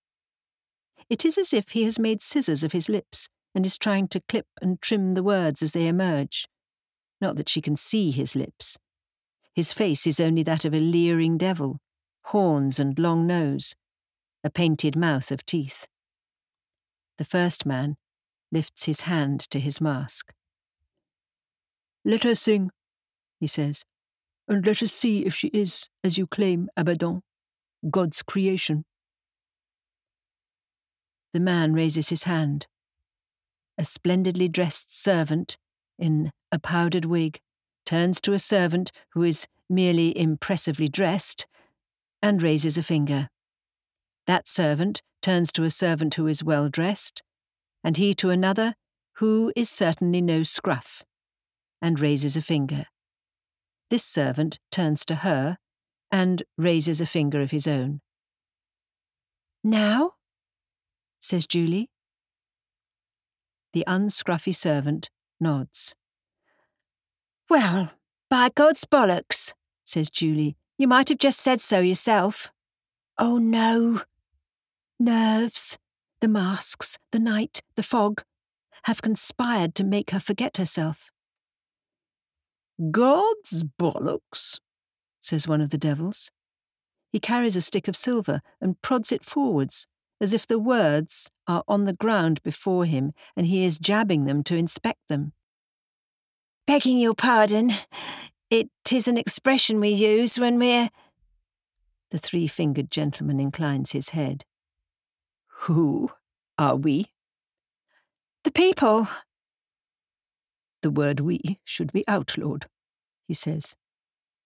It 1.09 1.25
is 1.25 1.37
as 1.37 1.53
if 1.53 1.69
he 1.69 1.83
has 1.83 1.97
made 1.97 2.21
scissors 2.21 2.63
of 2.63 2.73
his 2.73 2.89
lips 2.89 3.29
and 3.55 3.65
is 3.65 3.77
trying 3.77 4.07
to 4.09 4.21
clip 4.27 4.47
and 4.61 4.81
trim 4.81 5.13
the 5.13 5.23
words 5.23 5.63
as 5.63 5.71
they 5.71 5.87
emerge. 5.87 6.47
Not 7.21 7.37
that 7.37 7.49
she 7.49 7.61
can 7.61 7.75
see 7.75 8.11
his 8.11 8.35
lips. 8.35 8.77
His 9.53 9.73
face 9.73 10.05
is 10.05 10.19
only 10.19 10.43
that 10.43 10.65
of 10.65 10.73
a 10.73 10.79
leering 10.79 11.37
devil, 11.37 11.79
horns 12.25 12.79
and 12.79 12.97
long 12.99 13.25
nose, 13.25 13.75
a 14.43 14.49
painted 14.49 14.95
mouth 14.95 15.31
of 15.31 15.45
teeth. 15.45 15.87
The 17.19 17.25
first 17.25 17.65
man 17.65 17.97
lifts 18.49 18.85
his 18.85 19.01
hand 19.01 19.41
to 19.49 19.59
his 19.59 19.81
mask. 19.81 20.31
Let 22.05 22.23
her 22.23 22.33
sing, 22.33 22.71
he 23.41 23.45
says, 23.45 23.83
and 24.47 24.65
let 24.65 24.81
us 24.81 24.93
see 24.93 25.25
if 25.25 25.35
she 25.35 25.49
is, 25.49 25.89
as 26.01 26.17
you 26.17 26.25
claim, 26.25 26.69
Abaddon, 26.77 27.21
God's 27.91 28.21
creation. 28.23 28.85
The 31.33 31.41
man 31.41 31.73
raises 31.73 32.07
his 32.07 32.23
hand. 32.23 32.67
A 33.77 33.83
splendidly 33.83 34.47
dressed 34.47 34.95
servant, 34.95 35.57
in 35.97 36.31
a 36.53 36.57
powdered 36.57 37.03
wig, 37.03 37.41
turns 37.85 38.21
to 38.21 38.31
a 38.31 38.39
servant 38.39 38.93
who 39.09 39.23
is 39.23 39.45
merely 39.69 40.17
impressively 40.17 40.87
dressed 40.87 41.47
and 42.23 42.41
raises 42.41 42.77
a 42.77 42.81
finger. 42.81 43.27
That 44.29 44.47
servant 44.47 45.01
turns 45.23 45.51
to 45.53 45.63
a 45.63 45.71
servant 45.71 46.13
who 46.13 46.27
is 46.27 46.43
well 46.43 46.69
dressed, 46.69 47.23
and 47.83 47.97
he 47.97 48.13
to 48.13 48.29
another 48.29 48.75
who 49.13 49.51
is 49.55 49.71
certainly 49.71 50.21
no 50.21 50.43
scruff, 50.43 51.03
and 51.81 51.99
raises 51.99 52.37
a 52.37 52.41
finger. 52.43 52.85
This 53.89 54.03
servant 54.03 54.59
turns 54.69 55.03
to 55.05 55.15
her 55.25 55.57
and 56.11 56.43
raises 56.59 57.01
a 57.01 57.07
finger 57.07 57.41
of 57.41 57.49
his 57.49 57.67
own. 57.67 58.01
Now? 59.63 60.11
says 61.19 61.47
Julie. 61.47 61.89
The 63.73 63.83
unscruffy 63.87 64.53
servant 64.53 65.09
nods. 65.39 65.95
Well, 67.49 67.93
by 68.29 68.49
God's 68.53 68.85
bollocks, 68.85 69.55
says 69.85 70.11
Julie, 70.11 70.55
you 70.77 70.87
might 70.87 71.09
have 71.09 71.17
just 71.17 71.39
said 71.39 71.61
so 71.61 71.79
yourself. 71.79 72.51
Oh 73.17 73.39
no, 73.39 74.03
Nerves, 74.99 75.77
the 76.19 76.27
masks, 76.27 76.97
the 77.11 77.19
night, 77.19 77.61
the 77.75 77.83
fog, 77.83 78.23
have 78.83 79.01
conspired 79.01 79.73
to 79.75 79.85
make 79.85 80.11
her 80.11 80.19
forget 80.19 80.57
herself. 80.57 81.09
God's 82.91 83.63
bollocks, 83.79 84.59
says 85.21 85.47
one 85.47 85.61
of 85.61 85.69
the 85.69 85.77
devils. 85.77 86.31
He 87.13 87.19
carries 87.19 87.55
a 87.55 87.61
stick 87.61 87.87
of 87.87 87.95
silver 87.95 88.41
and 88.59 88.81
prods 88.81 89.11
it 89.11 89.23
forwards, 89.23 89.87
as 90.19 90.33
if 90.33 90.45
the 90.45 90.59
words 90.59 91.29
are 91.47 91.63
on 91.67 91.85
the 91.85 91.93
ground 91.93 92.43
before 92.43 92.83
him 92.83 93.13
and 93.37 93.47
he 93.47 93.63
is 93.63 93.79
jabbing 93.79 94.25
them 94.25 94.43
to 94.43 94.55
inspect 94.55 95.07
them. 95.07 95.31
Begging 96.67 96.99
your 96.99 97.15
pardon, 97.15 97.71
it 98.49 98.69
is 98.91 99.07
an 99.07 99.17
expression 99.17 99.79
we 99.79 99.89
use 99.89 100.37
when 100.37 100.59
we're. 100.59 100.89
The 102.11 102.17
three 102.17 102.47
fingered 102.47 102.91
gentleman 102.91 103.39
inclines 103.39 103.93
his 103.93 104.09
head. 104.09 104.43
Who 105.63 106.09
are 106.57 106.77
we? 106.77 107.07
The 108.45 108.51
people. 108.51 109.07
The 110.81 110.89
word 110.89 111.19
we 111.19 111.59
should 111.65 111.91
be 111.91 112.07
outlawed, 112.07 112.67
he 113.27 113.33
says. 113.33 113.75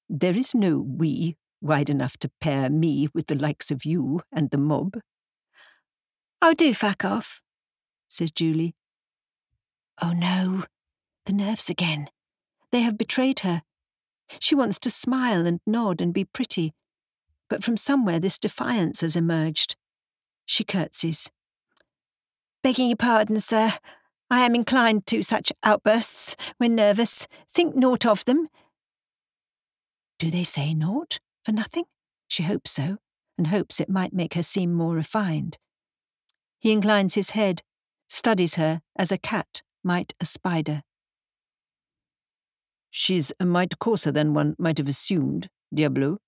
There 0.10 0.36
is 0.36 0.56
no 0.56 0.80
we 0.80 1.38
wide 1.62 1.92
enough 1.92 2.18
to 2.18 2.32
pair 2.42 2.70
me 2.70 3.10
with 3.14 3.28
the 3.28 3.36
likes 3.36 3.70
of 3.70 3.86
you 3.86 4.22
and 4.32 4.50
the 4.50 4.58
mob. 4.58 4.98
Oh, 6.42 6.56
do 6.56 6.74
fuck 6.74 7.06
off, 7.06 7.44
says 8.08 8.32
Julie. 8.32 8.74
Oh 10.02 10.14
no, 10.14 10.64
the 11.28 11.34
nerves 11.34 11.70
again. 11.70 12.10
They 12.72 12.82
have 12.82 12.98
betrayed 12.98 13.42
her. 13.42 13.62
She 14.40 14.56
wants 14.56 14.80
to 14.80 14.90
smile 14.90 15.46
and 15.46 15.60
nod 15.68 16.02
and 16.02 16.12
be 16.12 16.26
pretty, 16.26 16.74
but 17.50 17.64
from 17.64 17.78
somewhere 17.78 18.20
this 18.20 18.40
defiance 18.40 19.02
has 19.02 19.16
emerged. 19.16 19.76
She 20.46 20.64
curtsies. 20.64 21.32
Begging 22.64 22.90
your 22.90 22.98
pardon, 22.98 23.40
sir. 23.40 23.74
I 24.30 24.46
am 24.46 24.56
inclined 24.56 25.06
to 25.08 25.22
such 25.22 25.52
outbursts 25.64 26.36
when 26.58 26.76
nervous. 26.76 27.28
Think 27.48 27.76
naught 27.76 28.06
of 28.06 28.26
them. 28.26 28.48
Do 30.18 30.32
they 30.32 30.44
say 30.44 30.74
naught 30.74 31.20
for 31.44 31.52
nothing? 31.52 31.84
She 32.28 32.44
hopes 32.44 32.72
so, 32.72 32.98
and 33.38 33.48
hopes 33.48 33.80
it 33.80 33.90
might 33.90 34.14
make 34.14 34.34
her 34.34 34.44
seem 34.44 34.74
more 34.74 34.96
refined. 34.96 35.58
He 36.60 36.72
inclines 36.72 37.16
his 37.16 37.32
head, 37.32 37.62
studies 38.08 38.56
her 38.56 38.82
as 38.96 39.12
a 39.12 39.18
cat 39.18 39.62
might 39.84 40.14
a 40.22 40.26
spider. 40.26 40.82
She's 42.90 43.34
a 43.40 43.46
mite 43.46 43.80
coarser 43.80 44.12
than 44.12 44.34
one 44.34 44.56
might 44.58 44.78
have 44.78 44.88
assumed, 44.88 45.50
Diablo. 45.74 46.20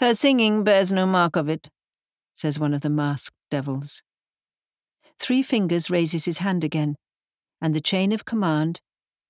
Her 0.00 0.14
singing 0.14 0.64
bears 0.64 0.92
no 0.92 1.06
mark 1.06 1.36
of 1.36 1.48
it, 1.48 1.68
says 2.34 2.58
one 2.58 2.74
of 2.74 2.82
the 2.82 2.90
masked 2.90 3.36
devils. 3.50 4.02
Three 5.18 5.42
Fingers 5.42 5.88
raises 5.88 6.24
his 6.24 6.38
hand 6.38 6.64
again, 6.64 6.96
and 7.60 7.72
the 7.72 7.80
chain 7.80 8.12
of 8.12 8.24
command 8.24 8.80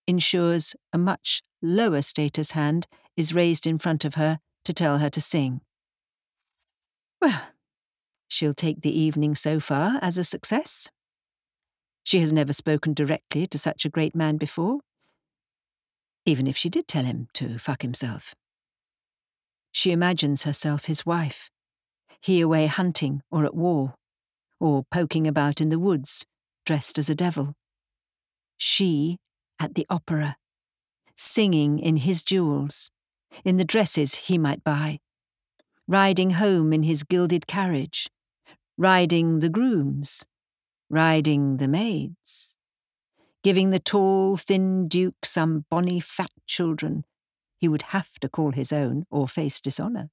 ensures 0.06 0.74
a 0.92 0.98
much 0.98 1.42
lower 1.62 2.02
status 2.02 2.52
hand 2.52 2.86
is 3.16 3.34
raised 3.34 3.66
in 3.66 3.78
front 3.78 4.04
of 4.04 4.14
her 4.14 4.38
to 4.64 4.72
tell 4.72 4.98
her 4.98 5.10
to 5.10 5.20
sing. 5.20 5.60
Well, 7.20 7.48
she'll 8.28 8.54
take 8.54 8.80
the 8.80 8.98
evening 8.98 9.34
so 9.34 9.60
far 9.60 9.98
as 10.02 10.18
a 10.18 10.24
success. 10.24 10.90
She 12.02 12.20
has 12.20 12.32
never 12.32 12.52
spoken 12.52 12.92
directly 12.92 13.46
to 13.46 13.58
such 13.58 13.84
a 13.84 13.90
great 13.90 14.14
man 14.14 14.36
before, 14.36 14.80
even 16.26 16.46
if 16.46 16.56
she 16.56 16.68
did 16.68 16.88
tell 16.88 17.04
him 17.04 17.28
to 17.34 17.58
fuck 17.58 17.82
himself. 17.82 18.34
She 19.72 19.90
imagines 19.90 20.44
herself 20.44 20.84
his 20.84 21.06
wife, 21.06 21.50
he 22.24 22.40
away 22.40 22.66
hunting 22.66 23.20
or 23.30 23.44
at 23.44 23.54
war, 23.54 23.96
or 24.58 24.82
poking 24.90 25.26
about 25.26 25.60
in 25.60 25.68
the 25.68 25.78
woods, 25.78 26.24
dressed 26.64 26.96
as 26.96 27.10
a 27.10 27.14
devil. 27.14 27.52
She 28.56 29.18
at 29.60 29.74
the 29.74 29.86
opera, 29.90 30.36
singing 31.14 31.78
in 31.78 31.98
his 31.98 32.22
jewels, 32.22 32.90
in 33.44 33.58
the 33.58 33.64
dresses 33.64 34.14
he 34.14 34.38
might 34.38 34.64
buy, 34.64 35.00
riding 35.86 36.30
home 36.30 36.72
in 36.72 36.82
his 36.82 37.02
gilded 37.02 37.46
carriage, 37.46 38.08
riding 38.78 39.40
the 39.40 39.50
grooms, 39.50 40.24
riding 40.88 41.58
the 41.58 41.68
maids, 41.68 42.56
giving 43.42 43.68
the 43.68 43.78
tall, 43.78 44.38
thin 44.38 44.88
Duke 44.88 45.26
some 45.26 45.66
bonny, 45.68 46.00
fat 46.00 46.30
children 46.46 47.04
he 47.58 47.68
would 47.68 47.82
have 47.92 48.14
to 48.20 48.30
call 48.30 48.52
his 48.52 48.72
own 48.72 49.04
or 49.10 49.28
face 49.28 49.60
dishonour. 49.60 50.08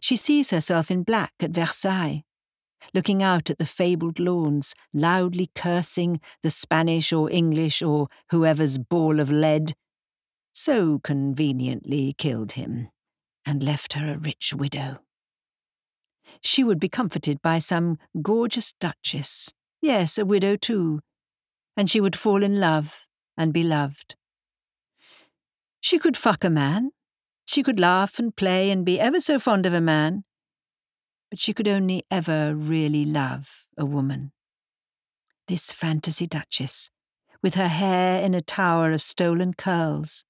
She 0.00 0.16
sees 0.16 0.50
herself 0.50 0.90
in 0.90 1.02
black 1.02 1.32
at 1.40 1.50
Versailles, 1.50 2.22
looking 2.94 3.22
out 3.22 3.50
at 3.50 3.58
the 3.58 3.66
fabled 3.66 4.18
lawns, 4.18 4.74
loudly 4.92 5.50
cursing 5.54 6.20
the 6.42 6.50
Spanish 6.50 7.12
or 7.12 7.30
English 7.30 7.82
or 7.82 8.08
whoever's 8.30 8.78
ball 8.78 9.20
of 9.20 9.30
lead 9.30 9.74
so 10.56 10.98
conveniently 11.00 12.14
killed 12.16 12.52
him 12.52 12.88
and 13.44 13.62
left 13.62 13.92
her 13.92 14.14
a 14.14 14.18
rich 14.18 14.54
widow. 14.56 15.00
She 16.40 16.64
would 16.64 16.80
be 16.80 16.88
comforted 16.88 17.42
by 17.42 17.58
some 17.58 17.98
gorgeous 18.22 18.72
duchess, 18.72 19.52
yes, 19.82 20.16
a 20.16 20.24
widow 20.24 20.56
too, 20.56 21.00
and 21.76 21.90
she 21.90 22.00
would 22.00 22.16
fall 22.16 22.42
in 22.42 22.58
love 22.58 23.04
and 23.36 23.52
be 23.52 23.62
loved. 23.62 24.16
She 25.82 25.98
could 25.98 26.16
fuck 26.16 26.42
a 26.42 26.50
man, 26.50 26.90
she 27.56 27.62
could 27.62 27.80
laugh 27.80 28.18
and 28.18 28.36
play 28.36 28.70
and 28.70 28.84
be 28.84 29.00
ever 29.00 29.18
so 29.18 29.38
fond 29.38 29.64
of 29.64 29.72
a 29.72 29.80
man, 29.80 30.24
but 31.30 31.38
she 31.38 31.54
could 31.54 31.66
only 31.66 32.04
ever 32.10 32.54
really 32.54 33.02
love 33.02 33.64
a 33.78 33.86
woman. 33.86 34.30
This 35.48 35.72
fantasy 35.72 36.26
duchess, 36.26 36.90
with 37.42 37.54
her 37.54 37.68
hair 37.68 38.22
in 38.22 38.34
a 38.34 38.42
tower 38.42 38.92
of 38.92 39.00
stolen 39.00 39.54
curls, 39.54 40.26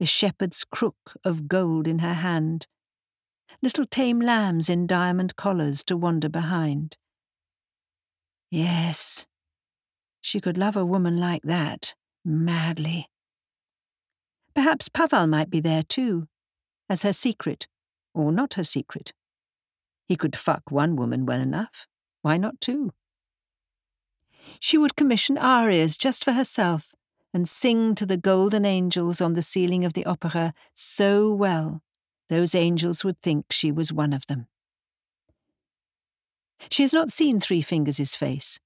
a 0.00 0.06
shepherd's 0.06 0.64
crook 0.64 1.16
of 1.24 1.46
gold 1.46 1.86
in 1.86 2.00
her 2.00 2.14
hand, 2.14 2.66
little 3.62 3.86
tame 3.86 4.18
lambs 4.18 4.68
in 4.68 4.88
diamond 4.88 5.36
collars 5.36 5.84
to 5.84 5.96
wander 5.96 6.28
behind. 6.28 6.96
Yes, 8.50 9.28
she 10.20 10.40
could 10.40 10.58
love 10.58 10.74
a 10.74 10.84
woman 10.84 11.16
like 11.16 11.42
that, 11.44 11.94
madly. 12.24 13.06
Perhaps 14.54 14.88
Pavel 14.88 15.26
might 15.26 15.50
be 15.50 15.60
there 15.60 15.82
too, 15.82 16.28
as 16.88 17.02
her 17.02 17.12
secret, 17.12 17.66
or 18.14 18.30
not 18.30 18.54
her 18.54 18.64
secret. 18.64 19.12
He 20.06 20.16
could 20.16 20.36
fuck 20.36 20.70
one 20.70 20.96
woman 20.96 21.26
well 21.26 21.40
enough. 21.40 21.86
Why 22.22 22.36
not 22.36 22.60
two? 22.60 22.92
She 24.60 24.78
would 24.78 24.96
commission 24.96 25.38
arias 25.38 25.96
just 25.96 26.24
for 26.24 26.32
herself 26.32 26.94
and 27.32 27.48
sing 27.48 27.94
to 27.96 28.06
the 28.06 28.16
golden 28.16 28.64
angels 28.64 29.20
on 29.20 29.34
the 29.34 29.42
ceiling 29.42 29.84
of 29.84 29.94
the 29.94 30.04
opera 30.04 30.54
so 30.72 31.32
well 31.32 31.82
those 32.28 32.54
angels 32.54 33.04
would 33.04 33.20
think 33.20 33.46
she 33.50 33.70
was 33.70 33.92
one 33.92 34.12
of 34.12 34.26
them. 34.26 34.46
She 36.70 36.82
has 36.82 36.94
not 36.94 37.10
seen 37.10 37.40
Three 37.40 37.60
Fingers' 37.60 38.14
face, 38.14 38.60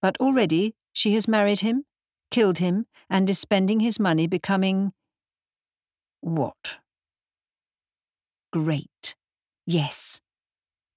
but 0.00 0.16
already 0.18 0.74
she 0.92 1.14
has 1.14 1.28
married 1.28 1.60
him, 1.60 1.84
killed 2.30 2.58
him, 2.58 2.86
and 3.08 3.30
is 3.30 3.38
spending 3.38 3.80
his 3.80 4.00
money 4.00 4.26
becoming. 4.26 4.92
What? 6.22 6.78
Great. 8.52 9.14
Yes, 9.66 10.20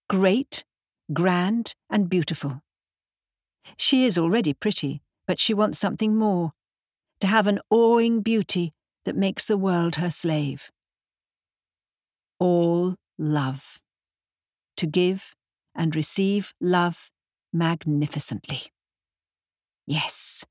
great, 0.10 0.64
grand, 1.14 1.74
and 1.90 2.10
beautiful. 2.10 2.62
She 3.78 4.06
is 4.06 4.18
already 4.18 4.54
pretty, 4.54 5.02
but 5.28 5.40
she 5.40 5.54
wants 5.54 5.78
something 5.78 6.16
more 6.16 6.54
to 7.20 7.28
have 7.28 7.48
an 7.48 7.60
awing 7.70 8.22
beauty 8.22 8.74
that 9.06 9.16
makes 9.16 9.46
the 9.46 9.58
world 9.58 9.96
her 9.96 10.10
slave. 10.10 10.72
All 12.40 12.96
love. 13.18 13.80
To 14.78 14.88
give 14.88 15.36
and 15.74 15.96
receive 15.96 16.54
love 16.60 17.12
magnificently. 17.54 18.64
Yes, 19.88 20.46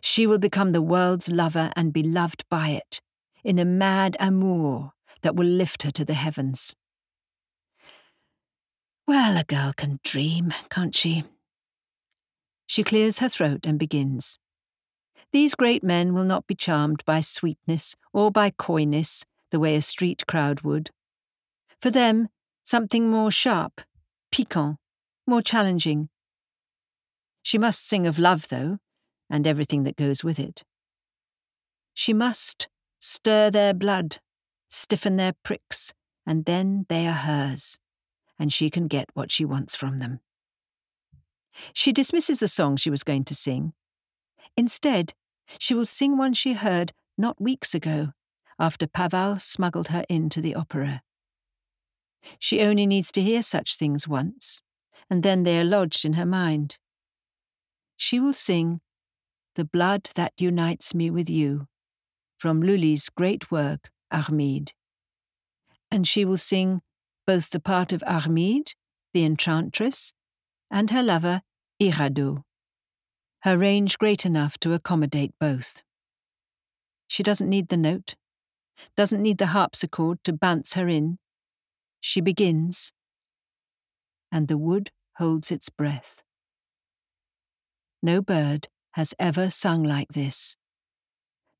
she 0.00 0.26
will 0.26 0.38
become 0.38 0.70
the 0.70 0.82
world's 0.82 1.30
lover 1.30 1.70
and 1.74 1.92
be 1.92 2.02
loved 2.02 2.44
by 2.48 2.68
it, 2.68 3.00
in 3.44 3.58
a 3.58 3.64
mad 3.64 4.16
amour 4.18 4.92
that 5.22 5.36
will 5.36 5.46
lift 5.46 5.82
her 5.82 5.90
to 5.90 6.04
the 6.04 6.14
heavens. 6.14 6.74
Well, 9.06 9.36
a 9.36 9.44
girl 9.44 9.72
can 9.76 10.00
dream, 10.02 10.52
can't 10.70 10.94
she? 10.94 11.24
She 12.66 12.82
clears 12.82 13.18
her 13.18 13.28
throat 13.28 13.66
and 13.66 13.78
begins. 13.78 14.38
These 15.32 15.54
great 15.54 15.82
men 15.82 16.14
will 16.14 16.24
not 16.24 16.46
be 16.46 16.54
charmed 16.54 17.04
by 17.04 17.20
sweetness 17.20 17.96
or 18.12 18.30
by 18.30 18.50
coyness 18.50 19.26
the 19.50 19.60
way 19.60 19.74
a 19.76 19.82
street 19.82 20.26
crowd 20.26 20.62
would. 20.62 20.90
For 21.80 21.90
them, 21.90 22.28
something 22.62 23.10
more 23.10 23.30
sharp, 23.30 23.82
piquant, 24.32 24.78
more 25.26 25.42
challenging. 25.42 26.08
She 27.42 27.58
must 27.58 27.86
sing 27.86 28.06
of 28.06 28.18
love, 28.18 28.48
though, 28.48 28.78
and 29.28 29.46
everything 29.46 29.82
that 29.82 29.96
goes 29.96 30.24
with 30.24 30.38
it. 30.38 30.64
She 31.92 32.12
must 32.12 32.68
stir 33.04 33.50
their 33.50 33.74
blood, 33.74 34.18
stiffen 34.68 35.16
their 35.16 35.32
pricks, 35.42 35.94
and 36.26 36.44
then 36.44 36.86
they 36.88 37.06
are 37.06 37.12
hers 37.12 37.78
and 38.38 38.52
she 38.52 38.70
can 38.70 38.88
get 38.88 39.08
what 39.14 39.30
she 39.30 39.44
wants 39.44 39.76
from 39.76 39.98
them. 39.98 40.20
She 41.72 41.92
dismisses 41.92 42.38
the 42.38 42.48
song 42.48 42.76
she 42.76 42.90
was 42.90 43.04
going 43.04 43.24
to 43.24 43.34
sing. 43.34 43.72
Instead, 44.56 45.12
she 45.58 45.74
will 45.74 45.86
sing 45.86 46.16
one 46.16 46.32
she 46.32 46.54
heard 46.54 46.92
not 47.16 47.40
weeks 47.40 47.74
ago, 47.74 48.12
after 48.58 48.86
Pavel 48.86 49.38
smuggled 49.38 49.88
her 49.88 50.04
into 50.08 50.40
the 50.40 50.54
opera. 50.54 51.02
She 52.38 52.62
only 52.62 52.86
needs 52.86 53.12
to 53.12 53.22
hear 53.22 53.42
such 53.42 53.76
things 53.76 54.08
once, 54.08 54.62
and 55.08 55.22
then 55.22 55.44
they 55.44 55.60
are 55.60 55.64
lodged 55.64 56.04
in 56.04 56.14
her 56.14 56.26
mind. 56.26 56.78
She 57.96 58.18
will 58.18 58.32
sing 58.32 58.80
The 59.54 59.64
Blood 59.64 60.10
That 60.16 60.32
Unites 60.40 60.94
Me 60.94 61.10
with 61.10 61.30
You 61.30 61.68
from 62.44 62.60
Lully's 62.60 63.08
great 63.08 63.50
work, 63.50 63.90
Armide. 64.12 64.72
And 65.90 66.06
she 66.06 66.26
will 66.26 66.36
sing 66.36 66.82
both 67.26 67.48
the 67.48 67.58
part 67.58 67.90
of 67.90 68.02
Armide, 68.06 68.74
the 69.14 69.24
enchantress, 69.24 70.12
and 70.70 70.90
her 70.90 71.02
lover, 71.02 71.40
Hidraot, 71.78 72.42
her 73.44 73.56
range 73.56 73.96
great 73.96 74.26
enough 74.26 74.58
to 74.58 74.74
accommodate 74.74 75.32
both. 75.40 75.82
She 77.06 77.22
doesn't 77.22 77.48
need 77.48 77.68
the 77.68 77.78
note, 77.78 78.14
doesn't 78.94 79.22
need 79.22 79.38
the 79.38 79.54
harpsichord 79.56 80.18
to 80.24 80.34
bounce 80.34 80.74
her 80.74 80.86
in. 80.86 81.16
She 82.02 82.20
begins, 82.20 82.92
and 84.30 84.48
the 84.48 84.58
wood 84.58 84.90
holds 85.16 85.50
its 85.50 85.70
breath. 85.70 86.22
No 88.02 88.20
bird 88.20 88.68
has 88.92 89.14
ever 89.18 89.48
sung 89.48 89.82
like 89.82 90.08
this. 90.08 90.56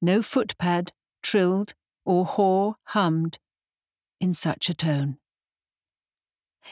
No 0.04 0.20
footpad 0.20 0.90
trilled 1.22 1.72
or 2.04 2.26
haw 2.26 2.74
hummed 2.88 3.38
in 4.20 4.34
such 4.34 4.68
a 4.68 4.74
tone. 4.74 5.16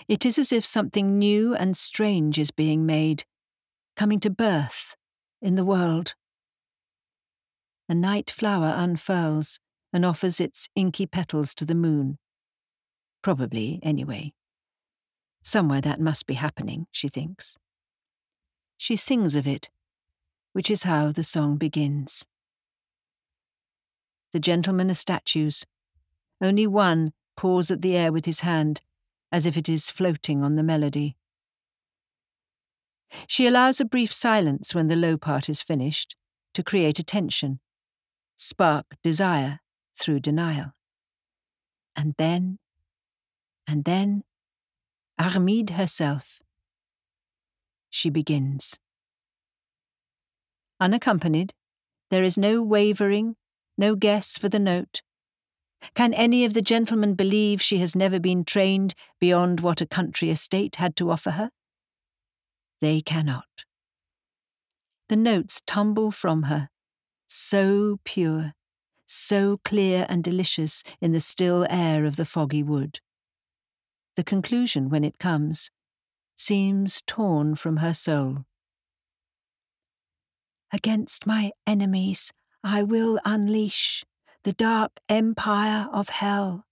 It 0.07 0.27
is 0.27 0.38
as 0.38 0.53
if 0.53 0.66
something 0.66 1.18
new 1.18 1.55
and 1.55 1.75
strange 1.75 2.38
is 2.38 2.51
being 2.51 2.85
made, 2.85 3.25
coming 3.97 4.21
to 4.21 4.29
birth 4.29 4.97
in 5.40 5.55
the 5.55 5.64
world. 5.64 6.14
A 7.88 7.95
night 7.95 8.31
flower 8.31 8.75
unfurls 8.77 9.59
and 9.95 10.05
offers 10.05 10.38
its 10.38 10.68
inky 10.77 11.07
petals 11.07 11.55
to 11.55 11.64
the 11.64 11.75
moon. 11.75 12.18
Probably, 13.23 13.81
anyway. 13.83 14.35
Somewhere 15.42 15.81
that 15.81 16.03
must 16.03 16.27
be 16.27 16.35
happening, 16.35 16.87
she 16.90 17.09
thinks. 17.09 17.57
She 18.77 18.95
sings 18.95 19.35
of 19.37 19.47
it, 19.47 19.71
which 20.53 20.71
is 20.71 20.83
how 20.83 21.12
the 21.12 21.25
song 21.25 21.57
begins. 21.57 22.27
The 24.33 24.40
gentlemen 24.40 24.90
are 24.90 24.95
statues. 24.95 25.64
Only 26.40 26.66
one 26.66 27.12
paws 27.37 27.71
at 27.71 27.83
the 27.83 27.97
air 27.97 28.12
with 28.12 28.25
his 28.25 28.40
hand 28.40 28.81
as 29.31 29.47
if 29.47 29.57
it 29.57 29.68
is 29.68 29.90
floating 29.90 30.42
on 30.42 30.55
the 30.55 30.62
melody. 30.62 31.16
She 33.27 33.47
allows 33.47 33.81
a 33.81 33.85
brief 33.85 34.12
silence 34.12 34.75
when 34.75 34.88
the 34.88 34.97
low 34.97 35.16
part 35.16 35.49
is 35.49 35.62
finished 35.62 36.16
to 36.55 36.62
create 36.62 36.99
a 36.99 37.03
tension, 37.03 37.61
spark 38.37 38.87
desire 39.03 39.61
through 39.95 40.21
denial. 40.21 40.73
And 41.95 42.14
then, 42.16 42.59
and 43.66 43.85
then, 43.85 44.25
Armide 45.21 45.71
herself. 45.71 46.40
She 47.90 48.11
begins. 48.11 48.79
Unaccompanied, 50.81 51.53
there 52.11 52.25
is 52.25 52.37
no 52.37 52.62
wavering, 52.62 53.37
no 53.76 53.96
guess 53.96 54.38
for 54.38 54.48
the 54.48 54.58
note, 54.58 55.02
can 55.94 56.14
any 56.14 56.44
of 56.44 56.54
the 56.54 56.62
gentlemen 56.62 57.14
believe 57.14 57.61
she 57.61 57.78
has 57.78 57.96
never 57.96 58.20
been 58.20 58.44
trained 58.44 58.94
beyond 59.20 59.61
what 59.61 59.80
a 59.80 59.87
country 59.87 60.30
estate 60.30 60.76
had 60.76 60.94
to 60.96 61.11
offer 61.11 61.32
her? 61.32 61.50
They 62.80 63.00
cannot. 63.00 63.64
The 65.08 65.16
notes 65.16 65.61
tumble 65.66 66.11
from 66.11 66.44
her, 66.44 66.68
so 67.26 67.98
pure, 68.04 68.52
so 69.06 69.58
clear 69.64 70.06
and 70.08 70.24
delicious 70.24 70.82
in 71.00 71.12
the 71.12 71.20
still 71.20 71.66
air 71.68 72.04
of 72.04 72.16
the 72.16 72.24
foggy 72.24 72.62
wood. 72.62 73.00
the 74.14 74.22
conclusion, 74.22 74.90
when 74.90 75.04
it 75.04 75.18
comes, 75.18 75.70
seems 76.37 77.02
torn 77.06 77.54
from 77.54 77.78
her 77.78 77.94
soul. 77.94 78.44
Against 80.72 81.26
my 81.26 81.52
enemies 81.66 82.32
I 82.64 82.83
will 82.83 83.18
unleash 83.25 84.05
the 84.44 84.53
dark 84.53 85.01
empire 85.09 85.88
of 85.92 86.09
hell. 86.09 86.66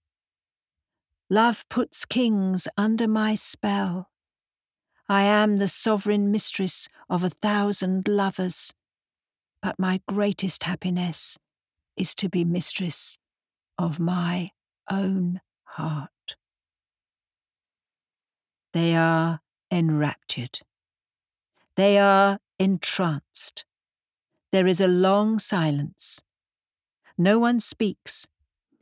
Love 1.29 1.67
puts 1.69 2.05
kings 2.05 2.67
under 2.77 3.07
my 3.07 3.35
spell. 3.35 4.09
I 5.09 5.23
am 5.23 5.57
the 5.57 5.67
sovereign 5.67 6.31
mistress 6.31 6.87
of 7.09 7.23
a 7.23 7.29
thousand 7.29 8.07
lovers, 8.07 8.73
but 9.61 9.77
my 9.77 10.01
greatest 10.07 10.63
happiness 10.63 11.37
is 11.97 12.15
to 12.15 12.29
be 12.29 12.45
mistress 12.45 13.17
of 13.77 13.99
my 13.99 14.49
own 14.89 15.41
heart. 15.63 16.35
They 18.73 18.95
are 18.95 19.41
enraptured. 19.69 20.59
They 21.75 21.97
are 21.97 22.39
entranced. 22.57 23.65
There 24.51 24.67
is 24.67 24.81
a 24.81 24.87
long 24.87 25.39
silence. 25.39 26.21
No 27.17 27.39
one 27.39 27.59
speaks, 27.59 28.27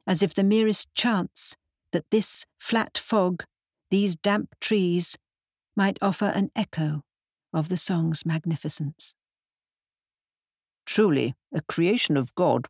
as 0.08 0.24
if 0.24 0.34
the 0.34 0.44
merest 0.44 0.94
chance 0.96 1.56
that 1.92 2.10
this 2.10 2.46
flat 2.58 2.98
fog, 2.98 3.44
these 3.92 4.16
damp 4.16 4.56
trees, 4.60 5.18
might 5.76 6.00
offer 6.02 6.26
an 6.26 6.50
echo 6.56 7.04
of 7.54 7.70
the 7.70 7.78
song's 7.78 8.26
magnificence. 8.26 9.16
Truly, 10.86 11.36
a 11.54 11.62
creation 11.62 12.18
of 12.18 12.34
God, 12.34 12.68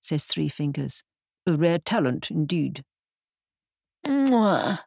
says 0.00 0.24
Three 0.24 0.48
Fingers. 0.48 1.04
A 1.46 1.52
rare 1.52 1.78
talent 1.78 2.28
indeed. 2.28 2.82
Mwah. 4.04 4.80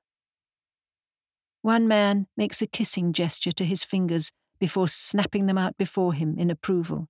One 1.62 1.88
man 1.88 2.28
makes 2.36 2.62
a 2.62 2.68
kissing 2.68 3.14
gesture 3.14 3.54
to 3.54 3.64
his 3.64 3.86
fingers 3.86 4.32
before 4.60 4.90
snapping 4.90 5.46
them 5.46 5.58
out 5.58 5.78
before 5.78 6.14
him 6.14 6.36
in 6.38 6.50
approval. 6.50 7.08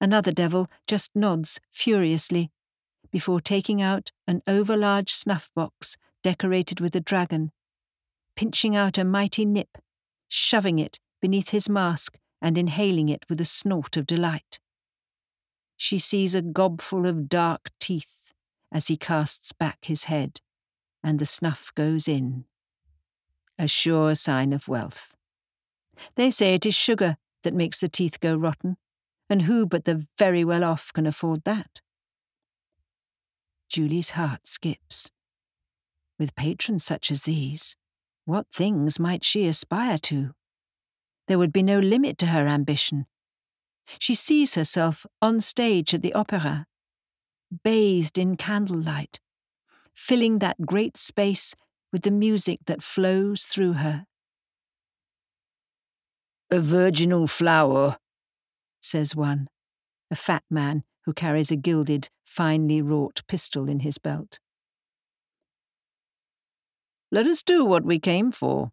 Another 0.00 0.32
devil 0.32 0.66
just 0.86 1.10
nods 1.14 1.60
furiously 1.70 2.50
before 3.10 3.40
taking 3.40 3.82
out 3.82 4.10
an 4.26 4.42
overlarge 4.46 5.10
snuff 5.10 5.50
box 5.54 5.96
decorated 6.22 6.80
with 6.80 6.94
a 6.94 7.00
dragon, 7.00 7.50
pinching 8.36 8.74
out 8.74 8.98
a 8.98 9.04
mighty 9.04 9.44
nip, 9.44 9.78
shoving 10.28 10.78
it 10.78 11.00
beneath 11.20 11.50
his 11.50 11.68
mask 11.68 12.18
and 12.40 12.56
inhaling 12.56 13.08
it 13.08 13.24
with 13.28 13.40
a 13.40 13.44
snort 13.44 13.96
of 13.96 14.06
delight. 14.06 14.58
She 15.76 15.98
sees 15.98 16.34
a 16.34 16.42
gobful 16.42 17.08
of 17.08 17.28
dark 17.28 17.70
teeth 17.78 18.32
as 18.72 18.86
he 18.86 18.96
casts 18.96 19.52
back 19.52 19.84
his 19.84 20.04
head, 20.04 20.40
and 21.02 21.18
the 21.18 21.26
snuff 21.26 21.72
goes 21.74 22.06
in 22.06 22.44
a 23.58 23.68
sure 23.68 24.14
sign 24.14 24.54
of 24.54 24.68
wealth. 24.68 25.16
They 26.16 26.30
say 26.30 26.54
it 26.54 26.64
is 26.64 26.74
sugar 26.74 27.18
that 27.42 27.52
makes 27.52 27.80
the 27.80 27.88
teeth 27.88 28.20
go 28.20 28.34
rotten, 28.34 28.78
and 29.30 29.42
who 29.42 29.64
but 29.64 29.84
the 29.84 30.06
very 30.18 30.44
well 30.44 30.64
off 30.64 30.92
can 30.92 31.06
afford 31.06 31.44
that? 31.44 31.80
Julie's 33.70 34.10
heart 34.10 34.46
skips. 34.46 35.12
With 36.18 36.34
patrons 36.34 36.84
such 36.84 37.10
as 37.10 37.22
these, 37.22 37.76
what 38.24 38.46
things 38.52 38.98
might 38.98 39.24
she 39.24 39.46
aspire 39.46 39.98
to? 39.98 40.32
There 41.28 41.38
would 41.38 41.52
be 41.52 41.62
no 41.62 41.78
limit 41.78 42.18
to 42.18 42.26
her 42.26 42.46
ambition. 42.48 43.06
She 43.98 44.14
sees 44.14 44.56
herself 44.56 45.06
on 45.22 45.40
stage 45.40 45.94
at 45.94 46.02
the 46.02 46.12
opera, 46.12 46.66
bathed 47.64 48.18
in 48.18 48.36
candlelight, 48.36 49.20
filling 49.94 50.40
that 50.40 50.66
great 50.66 50.96
space 50.96 51.54
with 51.92 52.02
the 52.02 52.10
music 52.10 52.60
that 52.66 52.82
flows 52.82 53.44
through 53.44 53.74
her. 53.74 54.06
A 56.50 56.60
virginal 56.60 57.28
flower, 57.28 57.96
says 58.80 59.14
one, 59.16 59.48
a 60.10 60.14
fat 60.14 60.42
man 60.50 60.84
who 61.04 61.12
carries 61.12 61.50
a 61.50 61.56
gilded, 61.56 62.08
finely 62.24 62.80
wrought 62.82 63.22
pistol 63.28 63.68
in 63.68 63.80
his 63.80 63.98
belt. 63.98 64.38
Let 67.10 67.26
us 67.26 67.42
do 67.42 67.64
what 67.64 67.84
we 67.84 67.98
came 67.98 68.30
for, 68.30 68.70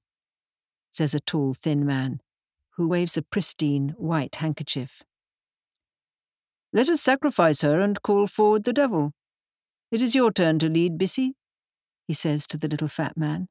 says 0.92 1.16
a 1.16 1.20
tall, 1.20 1.54
thin 1.54 1.86
man, 1.86 2.22
who 2.76 2.88
waves 2.88 3.18
a 3.18 3.22
pristine 3.22 3.96
white 3.98 4.36
handkerchief. 4.36 5.04
Let 6.74 6.90
us 6.90 7.02
sacrifice 7.02 7.62
her 7.62 7.80
and 7.80 8.02
call 8.02 8.28
forward 8.28 8.64
the 8.64 8.74
devil. 8.74 9.14
It 9.92 10.02
is 10.02 10.16
your 10.16 10.32
turn 10.32 10.60
to 10.60 10.70
lead, 10.70 10.98
Bissy 10.98 11.34
he 12.08 12.14
says 12.14 12.48
to 12.48 12.58
the 12.58 12.70
little 12.70 12.88
fat 12.88 13.18
man. 13.18 13.50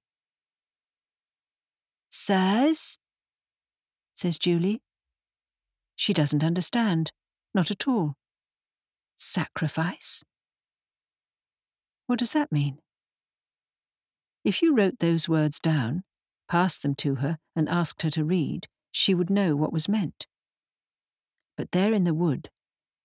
Sirs? 2.09 2.97
says 4.14 4.38
Julie. 4.38 4.81
She 5.97 6.13
doesn't 6.13 6.45
understand, 6.45 7.11
not 7.55 7.71
at 7.71 7.89
all. 7.89 8.15
Sacrifice? 9.17 10.23
What 12.07 12.19
does 12.19 12.33
that 12.33 12.53
mean? 12.53 12.79
If 14.45 14.63
you 14.63 14.75
wrote 14.77 15.01
those 15.01 15.29
words 15.29 15.59
down, 15.59 16.05
passed 16.49 16.83
them 16.83 16.95
to 16.97 17.17
her, 17.17 17.39
and 17.57 17.69
asked 17.69 18.03
her 18.03 18.11
to 18.11 18.25
read, 18.25 18.69
she 18.93 19.15
would 19.15 19.31
know 19.31 19.57
what 19.57 19.73
was 19.73 19.89
meant. 19.89 20.27
But 21.57 21.73
there 21.73 21.93
in 21.93 22.05
the 22.05 22.15
wood, 22.15 22.51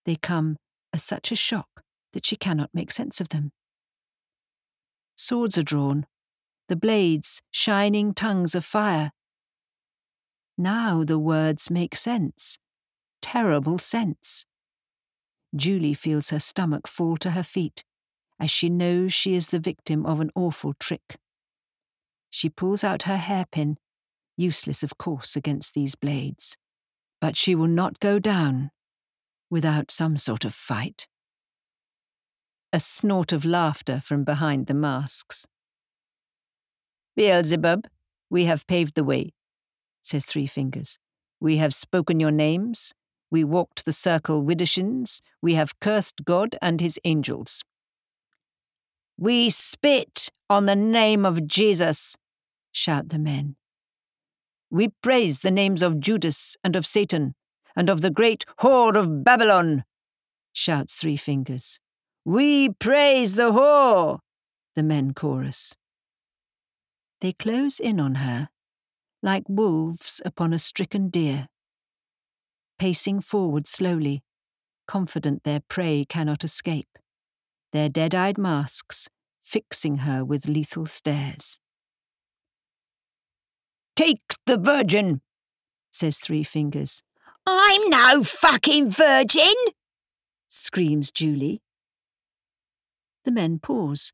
they 0.06 0.16
come 0.16 0.58
as 0.94 1.02
such 1.02 1.32
a 1.32 1.36
shock 1.36 1.84
that 2.14 2.26
she 2.26 2.36
cannot 2.36 2.70
make 2.74 2.92
sense 2.92 3.22
of 3.22 3.30
them. 3.30 3.52
Swords 5.16 5.58
are 5.58 5.64
drawn, 5.64 6.06
the 6.68 6.76
blades 6.76 7.42
shining 7.52 8.14
tongues 8.14 8.54
of 8.54 8.66
fire. 8.66 9.12
Now 10.58 11.04
the 11.04 11.20
words 11.20 11.72
make 11.72 11.96
sense. 11.96 12.60
Terrible 13.22 13.78
sense. 13.78 14.46
Julie 15.56 15.94
feels 15.94 16.30
her 16.30 16.40
stomach 16.40 16.88
fall 16.88 17.18
to 17.18 17.32
her 17.32 17.44
feet 17.44 17.84
as 18.40 18.50
she 18.50 18.70
knows 18.70 19.14
she 19.14 19.36
is 19.36 19.48
the 19.48 19.60
victim 19.60 20.06
of 20.06 20.20
an 20.20 20.32
awful 20.36 20.74
trick. 20.80 21.18
She 22.30 22.50
pulls 22.50 22.84
out 22.84 23.04
her 23.04 23.18
hairpin, 23.18 23.78
useless 24.38 24.82
of 24.84 24.98
course 24.98 25.36
against 25.36 25.74
these 25.74 25.96
blades. 25.96 26.58
But 27.20 27.38
she 27.38 27.54
will 27.54 27.68
not 27.68 28.00
go 28.00 28.18
down 28.18 28.72
without 29.50 29.92
some 29.92 30.18
sort 30.18 30.44
of 30.44 30.56
fight 30.56 31.08
a 32.74 32.80
snort 32.80 33.34
of 33.34 33.44
laughter 33.44 34.00
from 34.00 34.24
behind 34.24 34.68
the 34.68 34.74
masks. 34.74 35.46
Beelzebub, 37.18 37.86
we 38.30 38.46
have 38.46 38.66
paved 38.66 38.96
the 38.96 39.04
way, 39.04 39.34
says 40.02 40.26
Three 40.26 40.48
Fingers. 40.48 40.98
We 41.42 41.58
have 41.58 41.74
spoken 41.74 42.20
your 42.20 42.32
names. 42.32 42.94
We 43.32 43.46
walked 43.46 43.86
the 43.86 43.94
circle 43.94 44.44
widdershins. 44.44 45.22
We 45.42 45.56
have 45.56 45.80
cursed 45.80 46.26
God 46.26 46.58
and 46.62 46.82
his 46.82 47.00
angels. 47.06 47.64
We 49.18 49.50
spit 49.50 50.30
on 50.50 50.66
the 50.66 50.76
name 50.76 51.26
of 51.26 51.48
Jesus, 51.48 52.18
shout 52.74 53.10
the 53.10 53.20
men. 53.20 53.56
We 54.70 54.90
praise 55.02 55.42
the 55.42 55.52
names 55.52 55.82
of 55.82 56.00
Judas 56.00 56.58
and 56.64 56.76
of 56.76 56.86
Satan 56.86 57.36
and 57.76 57.90
of 57.90 58.02
the 58.02 58.10
great 58.10 58.46
whore 58.60 58.96
of 58.98 59.24
Babylon, 59.24 59.86
shouts 60.52 60.96
Three 60.96 61.18
Fingers. 61.18 61.80
We 62.26 62.70
praise 62.70 63.36
the 63.36 63.52
whore, 63.52 64.20
the 64.76 64.84
men 64.84 65.14
chorus. 65.14 65.74
They 67.22 67.34
close 67.34 67.80
in 67.80 68.00
on 68.00 68.16
her, 68.16 68.50
like 69.22 69.44
wolves 69.48 70.22
upon 70.26 70.52
a 70.52 70.60
stricken 70.60 71.10
deer, 71.10 71.48
pacing 72.82 73.22
forward 73.22 73.68
slowly, 73.68 74.24
confident 74.88 75.44
their 75.44 75.60
prey 75.60 76.04
cannot 76.04 76.44
escape, 76.44 76.98
their 77.72 77.88
dead 77.88 78.16
eyed 78.16 78.40
masks 78.40 79.08
fixing 79.40 79.98
her 79.98 80.26
with 80.26 80.48
lethal 80.48 80.88
stares. 80.88 81.60
Take 83.96 84.18
the 84.48 84.58
virgin, 84.58 85.22
says 85.92 86.18
Three 86.18 86.42
Fingers. 86.42 87.04
I'm 87.46 87.88
no 87.88 88.24
fucking 88.24 88.90
virgin, 88.90 89.54
screams 90.48 91.12
Julie. 91.12 91.62
The 93.26 93.32
men 93.32 93.60
pause, 93.60 94.12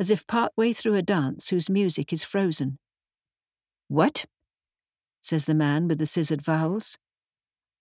as 0.00 0.10
if 0.10 0.26
part 0.26 0.50
way 0.56 0.72
through 0.72 0.96
a 0.96 1.02
dance 1.02 1.50
whose 1.50 1.70
music 1.70 2.12
is 2.12 2.24
frozen. 2.24 2.80
What? 3.86 4.24
says 5.20 5.44
the 5.44 5.54
man 5.54 5.86
with 5.86 5.98
the 5.98 6.06
scissored 6.06 6.42
vowels. 6.42 6.98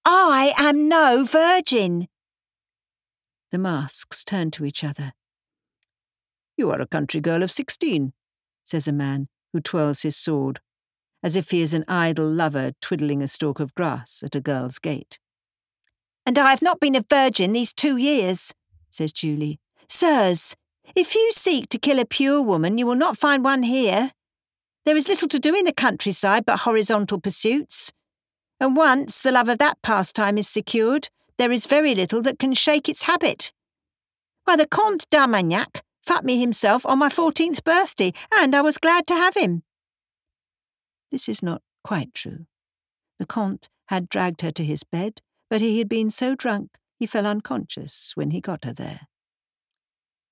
I 0.06 0.54
am 0.58 0.88
no 0.88 1.24
virgin. 1.24 2.08
The 3.52 3.58
masks 3.58 4.24
turn 4.24 4.52
to 4.52 4.66
each 4.66 4.84
other. 4.84 5.14
You 6.58 6.72
are 6.72 6.82
a 6.82 6.88
country 6.88 7.22
girl 7.22 7.44
of 7.44 7.52
sixteen, 7.52 8.14
says 8.64 8.88
a 8.88 8.92
man 8.92 9.28
who 9.54 9.60
twirls 9.60 10.02
his 10.02 10.16
sword, 10.16 10.60
as 11.24 11.36
if 11.36 11.52
he 11.52 11.62
is 11.62 11.74
an 11.74 11.86
idle 11.88 12.30
lover 12.30 12.72
twiddling 12.82 13.22
a 13.22 13.28
stalk 13.28 13.60
of 13.60 13.74
grass 13.74 14.24
at 14.24 14.36
a 14.36 14.42
girl's 14.42 14.80
gate. 14.80 15.20
And 16.26 16.38
I 16.38 16.52
have 16.52 16.62
not 16.62 16.80
been 16.80 16.96
a 16.96 17.06
virgin 17.10 17.54
these 17.54 17.74
two 17.74 17.98
years, 17.98 18.54
says 18.90 19.12
Julie. 19.12 19.60
Sirs, 19.88 20.56
If 20.96 21.16
you 21.16 21.32
seek 21.32 21.70
to 21.70 21.80
kill 21.80 22.00
a 22.00 22.06
pure 22.06 22.42
woman, 22.42 22.78
you 22.78 22.86
will 22.86 22.96
not 22.96 23.18
find 23.18 23.44
one 23.44 23.64
here. 23.64 24.12
There 24.86 24.98
is 24.98 25.10
little 25.10 25.28
to 25.28 25.40
do 25.40 25.56
in 25.56 25.66
the 25.66 25.74
countryside 25.74 26.46
but 26.46 26.62
horizontal 26.62 27.20
pursuits. 27.20 27.92
And 28.60 28.76
once 28.76 29.22
the 29.22 29.32
love 29.32 29.50
of 29.50 29.58
that 29.60 29.82
pastime 29.82 30.38
is 30.38 30.48
secured, 30.48 31.10
there 31.38 31.52
is 31.52 31.66
very 31.66 31.96
little 31.96 32.22
that 32.24 32.40
can 32.40 32.54
shake 32.54 32.90
its 32.90 33.04
habit. 33.04 33.54
Why, 34.44 34.56
the 34.56 34.68
Comte 34.68 35.06
d'Armagnac 35.10 35.84
fat 36.02 36.26
me 36.26 36.40
himself 36.40 36.86
on 36.86 37.00
my 37.00 37.10
fourteenth 37.10 37.64
birthday, 37.64 38.12
and 38.38 38.56
I 38.56 38.62
was 38.62 38.78
glad 38.78 39.08
to 39.08 39.14
have 39.14 39.36
him. 39.36 39.64
This 41.12 41.30
is 41.30 41.42
not 41.42 41.62
quite 41.84 42.14
true. 42.14 42.46
The 43.18 43.26
Comte 43.26 43.70
had 43.88 44.10
dragged 44.10 44.42
her 44.42 44.52
to 44.52 44.64
his 44.64 44.84
bed, 44.84 45.22
but 45.50 45.62
he 45.62 45.80
had 45.80 45.88
been 45.90 46.10
so 46.10 46.36
drunk 46.36 46.72
he 47.00 47.06
fell 47.06 47.26
unconscious 47.26 48.12
when 48.16 48.32
he 48.32 48.42
got 48.42 48.66
her 48.66 48.74
there. 48.74 49.08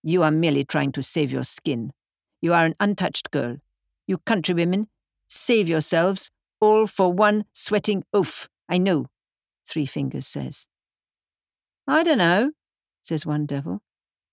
You 0.03 0.23
are 0.23 0.31
merely 0.31 0.63
trying 0.63 0.91
to 0.93 1.01
save 1.01 1.31
your 1.31 1.43
skin. 1.43 1.91
You 2.41 2.53
are 2.53 2.65
an 2.65 2.75
untouched 2.79 3.31
girl. 3.31 3.57
You 4.05 4.17
countrywomen, 4.17 4.87
save 5.27 5.69
yourselves, 5.69 6.29
all 6.59 6.87
for 6.87 7.11
one 7.11 7.45
sweating 7.53 8.03
oaf, 8.13 8.47
I 8.69 8.77
know, 8.77 9.07
Three 9.67 9.85
Fingers 9.85 10.27
says. 10.27 10.67
I 11.87 12.03
don't 12.03 12.17
know, 12.17 12.51
says 13.01 13.25
one 13.25 13.45
devil. 13.45 13.81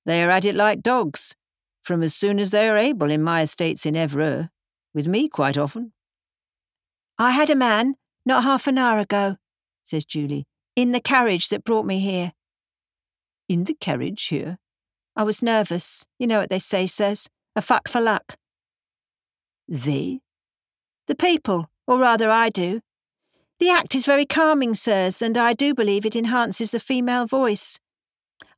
They 0.06 0.22
are 0.22 0.30
at 0.30 0.44
it 0.44 0.54
like 0.54 0.82
dogs, 0.82 1.34
from 1.82 2.02
as 2.02 2.14
soon 2.14 2.38
as 2.38 2.50
they 2.50 2.68
are 2.68 2.76
able 2.76 3.10
in 3.10 3.22
my 3.22 3.42
estates 3.42 3.86
in 3.86 3.94
Evreux, 3.94 4.48
with 4.92 5.08
me 5.08 5.28
quite 5.28 5.58
often. 5.58 5.92
I 7.18 7.30
had 7.30 7.50
a 7.50 7.56
man, 7.56 7.94
not 8.26 8.42
half 8.42 8.66
an 8.66 8.78
hour 8.78 8.98
ago, 8.98 9.36
says 9.84 10.04
Julie, 10.04 10.46
in 10.74 10.92
the 10.92 11.00
carriage 11.00 11.48
that 11.48 11.64
brought 11.64 11.86
me 11.86 12.00
here. 12.00 12.32
In 13.48 13.64
the 13.64 13.74
carriage 13.74 14.26
here? 14.26 14.58
I 15.16 15.22
was 15.22 15.42
nervous. 15.42 16.06
You 16.18 16.26
know 16.26 16.40
what 16.40 16.50
they 16.50 16.58
say, 16.58 16.86
says. 16.86 17.28
A 17.54 17.62
fuck 17.62 17.88
for 17.88 18.00
luck. 18.00 18.36
They? 19.68 20.20
The 21.06 21.14
people, 21.14 21.70
or 21.86 21.98
rather 21.98 22.30
I 22.30 22.48
do. 22.48 22.80
The 23.58 23.70
act 23.70 23.94
is 23.94 24.06
very 24.06 24.26
calming, 24.26 24.74
sirs, 24.74 25.22
and 25.22 25.38
I 25.38 25.52
do 25.52 25.74
believe 25.74 26.04
it 26.04 26.16
enhances 26.16 26.72
the 26.72 26.80
female 26.80 27.26
voice. 27.26 27.80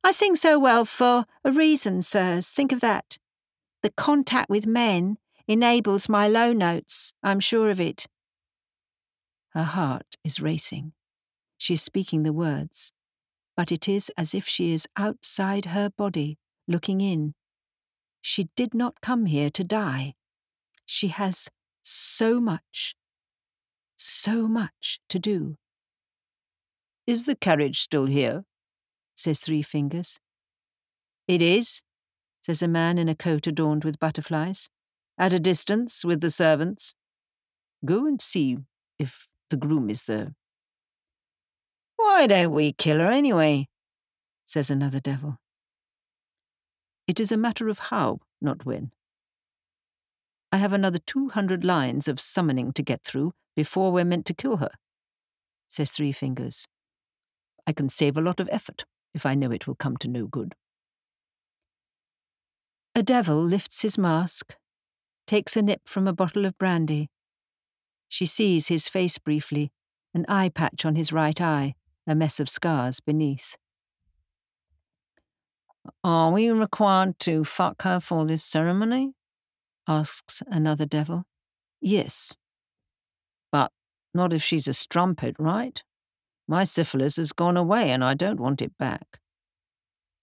I 0.03 0.11
sing 0.11 0.35
so 0.35 0.59
well 0.59 0.85
for 0.85 1.25
a 1.43 1.51
reason, 1.51 2.01
sirs. 2.01 2.51
Think 2.51 2.71
of 2.71 2.81
that. 2.81 3.17
The 3.83 3.91
contact 3.91 4.49
with 4.49 4.65
men 4.65 5.17
enables 5.47 6.09
my 6.09 6.27
low 6.27 6.51
notes, 6.51 7.13
I'm 7.23 7.39
sure 7.39 7.69
of 7.69 7.79
it. 7.79 8.07
Her 9.53 9.63
heart 9.63 10.15
is 10.23 10.41
racing. 10.41 10.93
She 11.57 11.73
is 11.73 11.81
speaking 11.81 12.23
the 12.23 12.33
words, 12.33 12.91
but 13.55 13.71
it 13.71 13.87
is 13.87 14.11
as 14.17 14.35
if 14.35 14.47
she 14.47 14.73
is 14.73 14.87
outside 14.97 15.65
her 15.65 15.89
body, 15.89 16.37
looking 16.67 17.01
in. 17.01 17.33
She 18.21 18.49
did 18.55 18.73
not 18.73 19.01
come 19.01 19.25
here 19.25 19.49
to 19.51 19.63
die. 19.63 20.13
She 20.85 21.07
has 21.07 21.49
so 21.81 22.39
much, 22.41 22.95
so 23.97 24.47
much 24.47 24.99
to 25.09 25.19
do. 25.19 25.55
Is 27.05 27.25
the 27.25 27.35
carriage 27.35 27.79
still 27.79 28.05
here? 28.05 28.43
says 29.15 29.39
Three 29.39 29.61
Fingers. 29.61 30.19
It 31.27 31.41
is, 31.41 31.81
says 32.41 32.61
a 32.61 32.67
man 32.67 32.97
in 32.97 33.09
a 33.09 33.15
coat 33.15 33.47
adorned 33.47 33.83
with 33.83 33.99
butterflies, 33.99 34.69
at 35.17 35.33
a 35.33 35.39
distance 35.39 36.05
with 36.05 36.21
the 36.21 36.29
servants. 36.29 36.93
Go 37.83 38.05
and 38.05 38.21
see 38.21 38.57
if 38.99 39.27
the 39.49 39.57
groom 39.57 39.89
is 39.89 40.05
there. 40.05 40.35
Why 41.95 42.27
don't 42.27 42.51
we 42.51 42.73
kill 42.73 42.99
her 42.99 43.11
anyway? 43.11 43.67
says 44.45 44.69
another 44.69 44.99
devil. 44.99 45.39
It 47.07 47.19
is 47.19 47.31
a 47.31 47.37
matter 47.37 47.67
of 47.67 47.79
how, 47.79 48.19
not 48.41 48.65
when. 48.65 48.91
I 50.57 50.59
have 50.59 50.73
another 50.73 50.97
200 50.97 51.63
lines 51.63 52.07
of 52.07 52.19
summoning 52.19 52.73
to 52.73 52.81
get 52.81 53.03
through 53.03 53.33
before 53.55 53.91
we're 53.91 54.03
meant 54.03 54.25
to 54.25 54.33
kill 54.33 54.57
her, 54.57 54.71
says 55.67 55.91
Three 55.91 56.11
Fingers. 56.11 56.65
I 57.67 57.73
can 57.73 57.89
save 57.89 58.17
a 58.17 58.21
lot 58.21 58.39
of 58.39 58.49
effort 58.51 58.83
if 59.13 59.23
I 59.23 59.35
know 59.35 59.51
it 59.51 59.67
will 59.67 59.75
come 59.75 59.97
to 59.97 60.07
no 60.07 60.25
good. 60.25 60.55
A 62.95 63.03
devil 63.03 63.39
lifts 63.39 63.83
his 63.83 63.99
mask, 63.99 64.55
takes 65.27 65.55
a 65.55 65.61
nip 65.61 65.81
from 65.85 66.07
a 66.07 66.11
bottle 66.11 66.43
of 66.43 66.57
brandy. 66.57 67.11
She 68.07 68.25
sees 68.25 68.67
his 68.67 68.87
face 68.87 69.19
briefly, 69.19 69.71
an 70.15 70.25
eye 70.27 70.49
patch 70.49 70.85
on 70.85 70.95
his 70.95 71.13
right 71.13 71.39
eye, 71.39 71.75
a 72.07 72.15
mess 72.15 72.39
of 72.39 72.49
scars 72.49 72.99
beneath. 72.99 73.57
Are 76.03 76.31
we 76.31 76.49
required 76.49 77.19
to 77.19 77.43
fuck 77.43 77.83
her 77.83 77.99
for 77.99 78.25
this 78.25 78.43
ceremony? 78.43 79.13
Asks 79.87 80.43
another 80.47 80.85
devil. 80.85 81.23
Yes. 81.81 82.35
But 83.51 83.71
not 84.13 84.33
if 84.33 84.43
she's 84.43 84.67
a 84.67 84.73
strumpet, 84.73 85.35
right? 85.39 85.81
My 86.47 86.63
syphilis 86.63 87.17
has 87.17 87.31
gone 87.31 87.57
away 87.57 87.91
and 87.91 88.03
I 88.03 88.13
don't 88.13 88.39
want 88.39 88.61
it 88.61 88.77
back. 88.77 89.19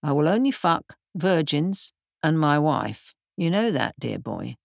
I 0.03 0.11
will 0.11 0.27
only 0.27 0.51
fuck 0.51 0.95
virgins 1.15 1.93
and 2.21 2.39
my 2.39 2.59
wife. 2.59 3.13
You 3.37 3.49
know 3.49 3.71
that, 3.71 3.95
dear 3.99 4.19
boy. 4.19 4.55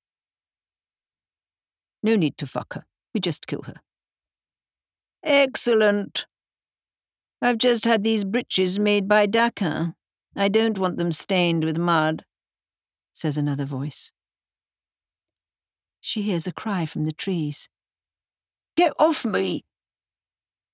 No 2.03 2.17
need 2.17 2.37
to 2.39 2.47
fuck 2.47 2.75
her. 2.75 2.85
We 3.15 3.21
just 3.21 3.47
kill 3.47 3.63
her. 3.63 3.81
Excellent. 5.23 6.27
I've 7.43 7.59
just 7.59 7.85
had 7.85 8.05
these 8.05 8.25
breeches 8.25 8.79
made 8.79 9.09
by 9.09 9.27
Daquin. 9.27 9.95
I 10.37 10.49
don't 10.49 10.79
want 10.79 10.99
them 10.99 11.13
stained 11.13 11.65
with 11.65 11.79
mud, 11.79 12.25
says 13.13 13.37
another 13.37 13.65
voice. 13.65 14.13
She 16.01 16.23
hears 16.23 16.47
a 16.47 16.53
cry 16.53 16.87
from 16.87 17.05
the 17.05 17.13
trees. 17.13 17.69
Get 18.77 18.93
off 18.99 19.25
me! 19.25 19.65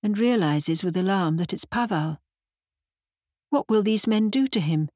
And 0.03 0.19
realizes 0.19 0.85
with 0.85 0.97
alarm 0.97 1.37
that 1.39 1.53
it's 1.53 1.65
Pavel. 1.65 2.19
What 3.51 3.69
will 3.69 3.83
these 3.83 4.07
men 4.07 4.31
do 4.31 4.47
to 4.49 4.61
him? 4.61 4.89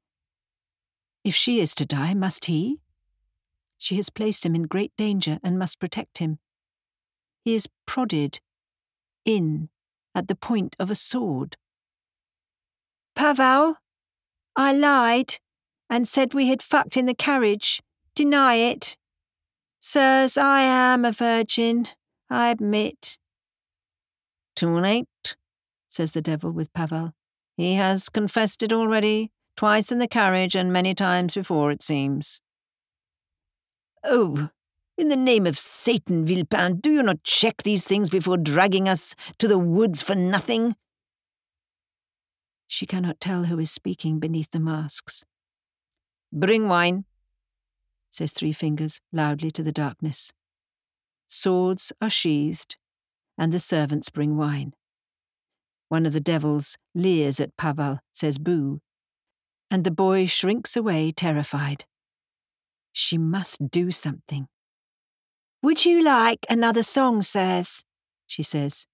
If 1.23 1.35
she 1.35 1.59
is 1.59 1.75
to 1.75 1.85
die, 1.85 2.13
must 2.13 2.45
he? 2.45 2.79
She 3.77 3.95
has 3.95 4.09
placed 4.09 4.45
him 4.45 4.55
in 4.55 4.63
great 4.63 4.91
danger 4.97 5.39
and 5.43 5.59
must 5.59 5.79
protect 5.79 6.19
him. 6.19 6.39
He 7.43 7.55
is 7.55 7.67
prodded 7.85 8.39
in 9.25 9.69
at 10.13 10.27
the 10.27 10.35
point 10.35 10.75
of 10.79 10.91
a 10.91 10.95
sword. 10.95 11.57
Pavel, 13.15 13.77
I 14.55 14.73
lied 14.73 15.35
and 15.89 16.07
said 16.07 16.33
we 16.33 16.47
had 16.47 16.61
fucked 16.61 16.95
in 16.97 17.05
the 17.05 17.15
carriage. 17.15 17.81
Deny 18.15 18.55
it. 18.55 18.97
Sirs, 19.83 20.37
I 20.37 20.61
am 20.61 21.03
a 21.03 21.11
virgin, 21.11 21.87
I 22.29 22.51
admit. 22.51 23.17
Too 24.55 24.79
late, 24.79 25.35
says 25.87 26.11
the 26.11 26.21
devil 26.21 26.51
with 26.51 26.71
Pavel. 26.71 27.15
He 27.57 27.73
has 27.73 28.07
confessed 28.07 28.61
it 28.61 28.71
already, 28.71 29.31
twice 29.57 29.91
in 29.91 29.97
the 29.97 30.07
carriage 30.07 30.55
and 30.55 30.71
many 30.71 30.93
times 30.93 31.33
before, 31.33 31.71
it 31.71 31.81
seems. 31.81 32.41
Oh, 34.03 34.49
in 34.99 35.07
the 35.07 35.15
name 35.15 35.47
of 35.47 35.57
Satan, 35.57 36.25
Villepin, 36.25 36.79
do 36.79 36.91
you 36.91 37.01
not 37.01 37.23
check 37.23 37.63
these 37.63 37.83
things 37.83 38.11
before 38.11 38.37
dragging 38.37 38.87
us 38.87 39.15
to 39.39 39.47
the 39.47 39.57
woods 39.57 40.03
for 40.03 40.13
nothing? 40.13 40.75
She 42.67 42.85
cannot 42.85 43.19
tell 43.19 43.45
who 43.45 43.57
is 43.57 43.71
speaking 43.71 44.19
beneath 44.19 44.51
the 44.51 44.59
masks. 44.59 45.25
Bring 46.31 46.67
wine, 46.67 47.05
says 48.11 48.33
Three 48.33 48.51
Fingers 48.51 49.01
loudly 49.11 49.49
to 49.51 49.63
the 49.63 49.71
darkness. 49.71 50.31
Swords 51.25 51.91
are 51.99 52.09
sheathed, 52.09 52.77
and 53.37 53.51
the 53.51 53.59
servants 53.59 54.09
bring 54.09 54.37
wine. 54.37 54.73
One 55.87 56.05
of 56.05 56.13
the 56.13 56.19
devils 56.19 56.77
leers 56.93 57.39
at 57.39 57.57
Pavel, 57.57 57.99
says 58.11 58.37
boo, 58.37 58.81
and 59.71 59.83
the 59.83 59.91
boy 59.91 60.25
shrinks 60.25 60.75
away 60.75 61.11
terrified. 61.11 61.85
She 62.91 63.17
must 63.17 63.71
do 63.71 63.89
something. 63.89 64.47
Would 65.63 65.85
you 65.85 66.03
like 66.03 66.45
another 66.49 66.83
song, 66.83 67.21
sirs? 67.21 67.85
she 68.27 68.43
says. 68.43 68.85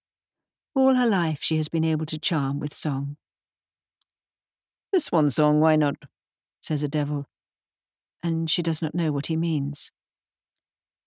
All 0.75 0.93
her 0.93 1.07
life 1.07 1.41
she 1.41 1.57
has 1.57 1.69
been 1.69 1.83
able 1.83 2.05
to 2.05 2.19
charm 2.19 2.59
with 2.59 2.73
song. 2.73 3.17
This 4.93 5.11
one 5.11 5.29
song, 5.29 5.59
why 5.59 5.75
not? 5.75 5.95
says 6.61 6.83
a 6.83 6.87
devil, 6.87 7.25
and 8.27 8.49
she 8.49 8.61
does 8.61 8.81
not 8.81 8.93
know 8.93 9.11
what 9.11 9.27
he 9.27 9.37
means. 9.37 9.91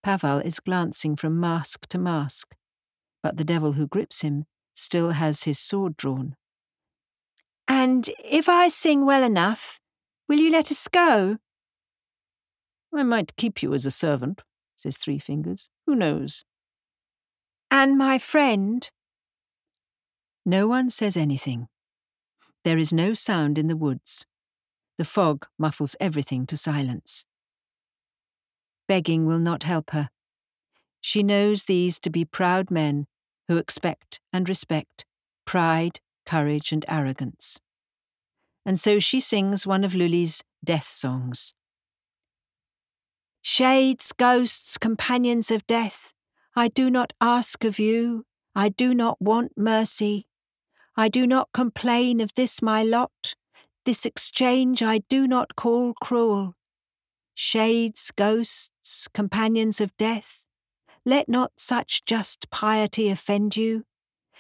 Pavel 0.03 0.39
is 0.39 0.59
glancing 0.59 1.15
from 1.15 1.39
mask 1.39 1.87
to 1.89 1.99
mask, 1.99 2.57
but 3.23 3.37
the 3.37 3.45
devil 3.45 3.73
who 3.73 3.87
grips 3.87 4.23
him 4.23 4.47
still 4.73 5.11
has 5.11 5.45
his 5.45 5.59
sword 5.59 5.97
drawn. 5.97 6.35
And 7.69 8.09
if 8.25 8.49
I 8.49 8.69
sing 8.69 9.05
well 9.05 9.23
enough, 9.23 9.79
will 10.27 10.39
you 10.39 10.51
let 10.51 10.71
us 10.71 10.89
go? 10.89 11.37
I 12.93 13.03
might 13.03 13.37
keep 13.37 13.63
you 13.63 13.75
as 13.75 13.85
a 13.85 13.91
servant, 13.91 14.41
says 14.75 14.97
Three 14.97 15.19
Fingers. 15.19 15.69
Who 15.87 15.95
knows? 15.95 16.45
And 17.71 17.99
my 17.99 18.19
friend? 18.19 18.91
No 20.47 20.67
one 20.67 20.89
says 20.89 21.17
anything. 21.17 21.69
There 22.65 22.79
is 22.79 22.93
no 22.93 23.13
sound 23.13 23.59
in 23.59 23.69
the 23.69 23.77
woods. 23.77 24.27
The 25.01 25.07
fog 25.07 25.47
muffles 25.57 25.97
everything 25.99 26.45
to 26.45 26.59
silence. 26.59 27.25
Begging 28.87 29.25
will 29.25 29.39
not 29.39 29.63
help 29.63 29.93
her. 29.93 30.11
She 31.01 31.23
knows 31.23 31.65
these 31.65 31.99
to 32.01 32.11
be 32.11 32.27
proud 32.27 32.71
men 32.71 33.07
who 33.49 33.57
expect 33.57 34.21
and 34.31 34.47
respect 34.47 35.07
pride, 35.47 36.01
courage, 36.27 36.71
and 36.71 36.85
arrogance. 36.87 37.59
And 38.67 38.79
so 38.79 38.99
she 38.99 39.21
sings 39.21 39.67
one 39.67 39.85
of 39.85 39.95
Lully's 39.95 40.45
death 40.63 40.89
songs. 40.89 41.55
Shades, 43.41 44.13
ghosts, 44.13 44.77
companions 44.77 45.51
of 45.51 45.67
death, 45.67 46.13
I 46.55 46.69
do 46.69 46.91
not 46.91 47.15
ask 47.23 47.65
of 47.65 47.79
you, 47.79 48.27
I 48.55 48.69
do 48.69 48.93
not 48.93 49.17
want 49.19 49.53
mercy. 49.57 50.27
I 50.95 51.09
do 51.09 51.27
not 51.27 51.49
complain 51.55 52.21
of 52.21 52.35
this 52.35 52.61
my 52.61 52.83
lot, 52.83 53.35
this 53.91 54.07
exchange 54.07 54.85
I 54.85 54.99
do 55.09 55.27
not 55.27 55.57
call 55.57 55.95
cruel. 56.01 56.55
Shades, 57.35 58.13
ghosts, 58.15 59.09
companions 59.13 59.81
of 59.81 59.97
death, 59.97 60.45
let 61.05 61.29
not 61.29 61.51
such 61.57 62.05
just 62.05 62.49
piety 62.53 63.09
offend 63.09 63.57
you. 63.57 63.83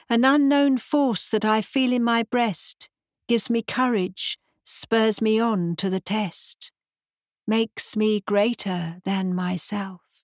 An 0.09 0.25
unknown 0.25 0.79
force 0.79 1.33
that 1.33 1.45
I 1.45 1.63
feel 1.63 1.93
in 1.93 2.05
my 2.05 2.23
breast 2.23 2.91
gives 3.27 3.51
me 3.51 3.61
courage, 3.61 4.39
spurs 4.63 5.21
me 5.21 5.41
on 5.41 5.75
to 5.79 5.91
the 5.91 5.99
test, 5.99 6.71
makes 7.45 7.97
me 7.97 8.21
greater 8.21 9.01
than 9.05 9.35
myself. 9.35 10.23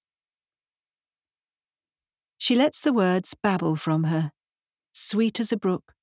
She 2.38 2.54
lets 2.54 2.80
the 2.80 2.92
words 2.92 3.34
babble 3.34 3.74
from 3.74 4.04
her, 4.04 4.30
sweet 4.92 5.40
as 5.40 5.50
a 5.50 5.56
brook, 5.56 5.94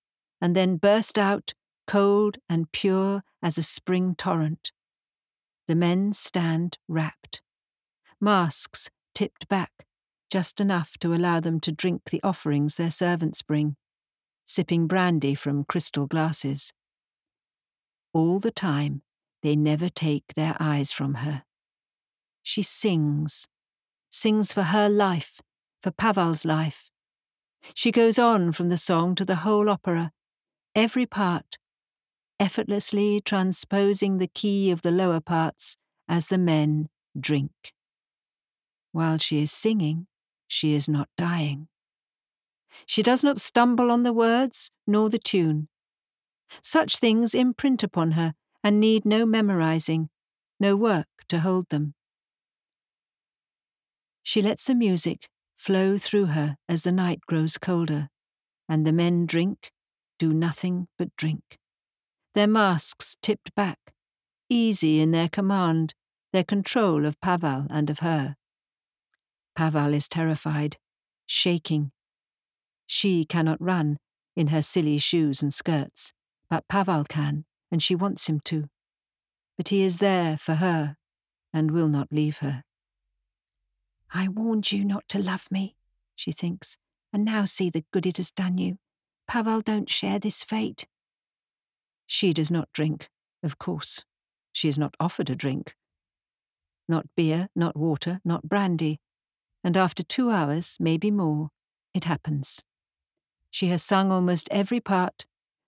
and 0.41 0.57
then 0.57 0.75
burst 0.75 1.17
out, 1.17 1.53
cold 1.87 2.37
and 2.49 2.71
pure 2.71 3.23
as 3.41 3.57
a 3.57 3.63
spring 3.63 4.15
torrent. 4.15 4.71
The 5.67 5.75
men 5.75 6.13
stand 6.13 6.77
wrapped, 6.87 7.41
masks 8.19 8.89
tipped 9.13 9.47
back, 9.47 9.85
just 10.29 10.59
enough 10.59 10.97
to 10.99 11.13
allow 11.13 11.39
them 11.39 11.59
to 11.61 11.71
drink 11.71 12.09
the 12.09 12.21
offerings 12.23 12.77
their 12.77 12.89
servants 12.89 13.41
bring, 13.41 13.75
sipping 14.43 14.87
brandy 14.87 15.35
from 15.35 15.63
crystal 15.63 16.07
glasses. 16.07 16.73
All 18.13 18.39
the 18.39 18.51
time, 18.51 19.01
they 19.41 19.55
never 19.55 19.89
take 19.89 20.33
their 20.35 20.55
eyes 20.59 20.91
from 20.91 21.15
her. 21.15 21.43
She 22.41 22.61
sings, 22.61 23.47
sings 24.09 24.53
for 24.53 24.63
her 24.63 24.89
life 24.89 25.41
for 25.81 25.91
Pavel's 25.91 26.45
life. 26.45 26.89
She 27.73 27.91
goes 27.91 28.19
on 28.19 28.51
from 28.51 28.69
the 28.69 28.77
song 28.77 29.15
to 29.15 29.25
the 29.25 29.37
whole 29.37 29.69
opera, 29.69 30.11
every 30.75 31.05
part, 31.05 31.57
effortlessly 32.43 33.21
transposing 33.21 34.17
the 34.17 34.27
key 34.27 34.69
of 34.69 34.81
the 34.81 34.91
lower 34.91 35.21
parts 35.21 35.77
as 36.09 36.27
the 36.27 36.37
men 36.37 36.89
drink. 37.17 37.71
While 38.91 39.17
she 39.17 39.41
is 39.41 39.49
singing, 39.49 40.07
she 40.45 40.73
is 40.73 40.89
not 40.89 41.07
dying. 41.17 41.69
She 42.85 43.01
does 43.01 43.23
not 43.23 43.37
stumble 43.37 43.89
on 43.89 44.03
the 44.03 44.11
words 44.11 44.69
nor 44.85 45.09
the 45.09 45.19
tune. 45.19 45.69
Such 46.61 46.97
things 46.97 47.33
imprint 47.33 47.81
upon 47.81 48.11
her 48.11 48.33
and 48.61 48.77
need 48.77 49.05
no 49.05 49.25
memorizing, 49.25 50.09
no 50.59 50.75
work 50.75 51.07
to 51.29 51.39
hold 51.39 51.69
them. 51.69 51.93
She 54.21 54.41
lets 54.41 54.65
the 54.65 54.75
music 54.75 55.29
flow 55.57 55.97
through 55.97 56.25
her 56.25 56.57
as 56.67 56.83
the 56.83 56.91
night 56.91 57.21
grows 57.25 57.57
colder, 57.57 58.09
and 58.67 58.85
the 58.85 58.91
men 58.91 59.25
drink, 59.25 59.71
do 60.19 60.33
nothing 60.33 60.87
but 60.97 61.15
drink. 61.15 61.57
Their 62.33 62.47
masks 62.47 63.15
tipped 63.21 63.53
back, 63.53 63.93
easy 64.49 64.99
in 64.99 65.11
their 65.11 65.29
command, 65.29 65.93
their 66.31 66.43
control 66.43 67.05
of 67.05 67.21
Pavel 67.21 67.67
and 67.69 67.89
of 67.91 67.99
her. 67.99 68.35
Pavel 69.55 69.93
is 69.93 70.07
terrified, 70.07 70.77
shaking. 71.27 71.91
She 72.87 73.23
cannot 73.23 73.61
run 73.61 73.97
in 74.35 74.47
her 74.47 74.63
silly 74.63 74.97
shoes 74.97 75.43
and 75.43 75.53
skirts, 75.53 76.11
but 76.49 76.67
Pavel 76.67 77.03
can, 77.03 77.45
and 77.71 77.83
she 77.83 77.93
wants 77.93 78.27
him 78.27 78.39
to. 78.45 78.67
But 79.55 79.69
he 79.69 79.83
is 79.83 79.99
there 79.99 80.35
for 80.35 80.55
her 80.55 80.97
and 81.53 81.69
will 81.69 81.87
not 81.87 82.07
leave 82.11 82.39
her. 82.39 82.63
I 84.11 84.27
warned 84.27 84.71
you 84.71 84.83
not 84.83 85.07
to 85.09 85.21
love 85.21 85.47
me, 85.51 85.75
she 86.15 86.31
thinks, 86.31 86.77
and 87.11 87.23
now 87.23 87.45
see 87.45 87.69
the 87.69 87.85
good 87.91 88.07
it 88.07 88.17
has 88.17 88.31
done 88.31 88.57
you. 88.57 88.77
Pavel 89.27 89.61
don't 89.61 89.89
share 89.89 90.17
this 90.17 90.43
fate. 90.43 90.87
She 92.05 92.33
does 92.33 92.51
not 92.51 92.69
drink, 92.73 93.09
of 93.41 93.57
course. 93.57 94.05
She 94.51 94.69
is 94.69 94.77
not 94.77 94.95
offered 94.99 95.29
a 95.29 95.35
drink. 95.35 95.75
Not 96.87 97.07
beer, 97.15 97.49
not 97.55 97.75
water, 97.75 98.19
not 98.23 98.47
brandy. 98.47 98.99
And 99.63 99.77
after 99.77 100.03
two 100.03 100.29
hours, 100.29 100.77
maybe 100.79 101.09
more, 101.11 101.49
it 101.93 102.03
happens. 102.03 102.63
She 103.49 103.67
has 103.67 103.83
sung 103.83 104.11
almost 104.11 104.49
every 104.51 104.79
part, 104.79 105.25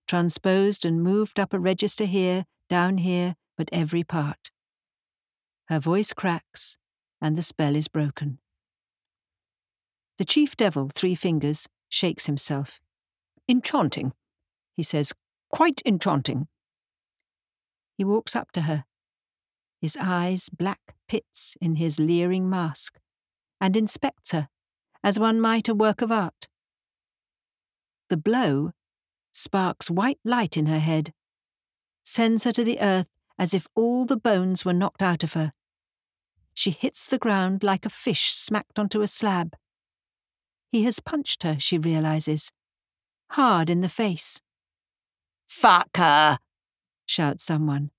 transposed 0.08 0.86
and 0.86 1.02
moved 1.04 1.39
up 1.39 1.54
a 1.54 1.60
register 1.60 2.06
here, 2.06 2.45
down 2.67 2.98
here, 3.00 3.36
but 3.58 3.69
every 3.71 4.04
part. 4.04 4.52
Her 5.67 5.80
voice 5.80 6.13
cracks, 6.13 6.78
and 7.21 7.36
the 7.36 7.41
spell 7.41 7.76
is 7.76 7.88
broken. 7.88 8.39
The 10.17 10.26
chief 10.26 10.56
devil, 10.56 10.89
Three 10.93 11.15
Fingers, 11.15 11.67
shakes 11.89 12.26
himself. 12.26 12.80
Enchanting, 13.50 14.13
he 14.76 14.84
says, 14.84 15.13
quite 15.56 15.82
enchanting. 15.86 16.50
He 17.98 18.04
walks 18.04 18.36
up 18.36 18.52
to 18.52 18.63
her, 18.63 18.84
his 19.80 19.98
eyes 19.98 20.50
black 20.50 20.96
pits 21.08 21.56
in 21.62 21.76
his 21.76 21.98
leering 21.98 22.50
mask, 22.50 23.00
and 23.62 23.78
inspects 23.78 24.34
her 24.34 24.50
as 25.02 25.18
one 25.18 25.39
might 25.39 25.70
a 25.70 25.74
work 25.74 26.02
of 26.02 26.12
art. 26.12 26.50
The 28.10 28.18
blow 28.18 28.72
sparks 29.32 29.89
white 29.89 30.20
light 30.26 30.58
in 30.58 30.65
her 30.65 30.80
head, 30.80 31.13
sends 32.04 32.44
her 32.44 32.52
to 32.52 32.65
the 32.65 32.82
earth 32.82 33.08
as 33.39 33.54
if 33.54 33.65
all 33.76 34.06
the 34.06 34.18
bones 34.18 34.65
were 34.65 34.74
knocked 34.74 35.02
out 35.02 35.24
of 35.24 35.36
her, 35.36 35.54
she 36.54 36.72
hits 36.72 37.08
the 37.08 37.18
ground 37.18 37.63
like 37.63 37.86
a 37.86 37.89
fish 37.89 38.34
smacked 38.34 38.78
onto 38.78 39.02
a 39.02 39.08
slab. 39.08 39.56
He 40.70 40.84
has 40.84 41.00
punched 41.00 41.44
her, 41.44 41.58
she 41.60 41.78
realizes. 41.78 42.52
Hard 43.32 43.70
in 43.70 43.80
the 43.80 43.89
face. 43.89 44.41
Fuck 45.47 45.97
her! 45.97 46.39
shouts 47.05 47.43
someone. 47.43 47.91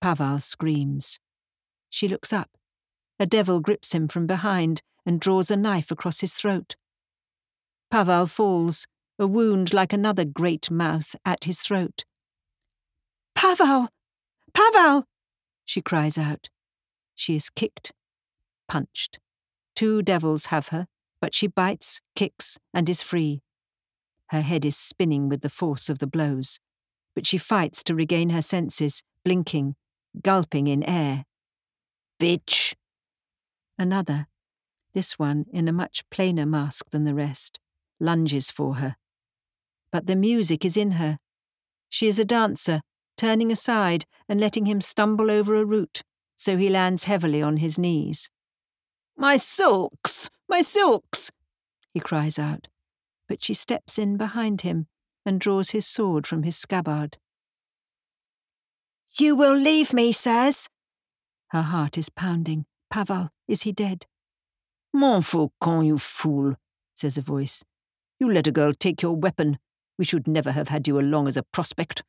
Pavel 0.00 0.38
screams. 0.38 1.18
She 1.88 2.08
looks 2.08 2.32
up. 2.32 2.50
A 3.18 3.26
devil 3.26 3.60
grips 3.60 3.92
him 3.92 4.08
from 4.08 4.26
behind 4.26 4.80
and 5.04 5.20
draws 5.20 5.50
a 5.50 5.56
knife 5.56 5.90
across 5.90 6.20
his 6.20 6.34
throat. 6.34 6.76
Pavel 7.90 8.26
falls, 8.26 8.86
a 9.18 9.26
wound 9.26 9.74
like 9.74 9.92
another 9.92 10.24
great 10.24 10.70
mouth 10.70 11.14
at 11.24 11.44
his 11.44 11.60
throat. 11.60 12.04
Pavel! 13.34 13.88
Pavel! 14.54 15.04
she 15.64 15.82
cries 15.82 16.16
out. 16.16 16.48
She 17.14 17.36
is 17.36 17.50
kicked, 17.50 17.92
punched. 18.68 19.18
Two 19.74 20.02
devils 20.02 20.46
have 20.46 20.68
her, 20.68 20.86
but 21.20 21.34
she 21.34 21.46
bites, 21.46 22.00
kicks, 22.14 22.58
and 22.72 22.88
is 22.88 23.02
free. 23.02 23.42
Her 24.30 24.42
head 24.42 24.64
is 24.64 24.76
spinning 24.76 25.28
with 25.28 25.40
the 25.40 25.48
force 25.48 25.88
of 25.88 25.98
the 25.98 26.06
blows, 26.06 26.60
but 27.14 27.26
she 27.26 27.36
fights 27.36 27.82
to 27.82 27.96
regain 27.96 28.30
her 28.30 28.42
senses, 28.42 29.02
blinking, 29.24 29.74
gulping 30.22 30.68
in 30.68 30.84
air. 30.84 31.24
Bitch! 32.20 32.74
Another, 33.76 34.28
this 34.94 35.18
one 35.18 35.46
in 35.52 35.66
a 35.66 35.72
much 35.72 36.08
plainer 36.10 36.46
mask 36.46 36.90
than 36.90 37.04
the 37.04 37.14
rest, 37.14 37.58
lunges 37.98 38.52
for 38.52 38.76
her. 38.76 38.94
But 39.90 40.06
the 40.06 40.16
music 40.16 40.64
is 40.64 40.76
in 40.76 40.92
her. 40.92 41.18
She 41.88 42.06
is 42.06 42.20
a 42.20 42.24
dancer, 42.24 42.82
turning 43.16 43.50
aside 43.50 44.04
and 44.28 44.40
letting 44.40 44.66
him 44.66 44.80
stumble 44.80 45.30
over 45.30 45.56
a 45.56 45.64
root, 45.64 46.02
so 46.36 46.56
he 46.56 46.68
lands 46.68 47.04
heavily 47.04 47.42
on 47.42 47.56
his 47.56 47.78
knees. 47.78 48.30
My 49.16 49.36
silks! 49.36 50.30
My 50.48 50.62
silks! 50.62 51.32
he 51.92 51.98
cries 51.98 52.38
out, 52.38 52.68
but 53.30 53.44
she 53.44 53.54
steps 53.54 53.96
in 53.96 54.16
behind 54.16 54.62
him 54.62 54.88
and 55.24 55.40
draws 55.40 55.70
his 55.70 55.86
sword 55.86 56.26
from 56.26 56.42
his 56.42 56.56
scabbard. 56.56 57.16
You 59.20 59.36
will 59.36 59.54
leave 59.54 59.92
me, 59.92 60.10
sirs? 60.10 60.66
Her 61.50 61.62
heart 61.62 61.96
is 61.96 62.08
pounding. 62.08 62.64
Pavel, 62.90 63.28
is 63.46 63.62
he 63.62 63.70
dead? 63.70 64.06
Montfaucon, 64.92 65.86
you 65.86 65.96
fool, 65.96 66.56
says 66.96 67.16
a 67.16 67.22
voice. 67.22 67.62
You 68.18 68.32
let 68.32 68.48
a 68.48 68.52
girl 68.52 68.72
take 68.72 69.00
your 69.00 69.14
weapon. 69.14 69.60
We 69.96 70.04
should 70.04 70.26
never 70.26 70.50
have 70.50 70.66
had 70.66 70.88
you 70.88 70.98
along 70.98 71.28
as 71.28 71.36
a 71.36 71.44
prospect. 71.52 72.02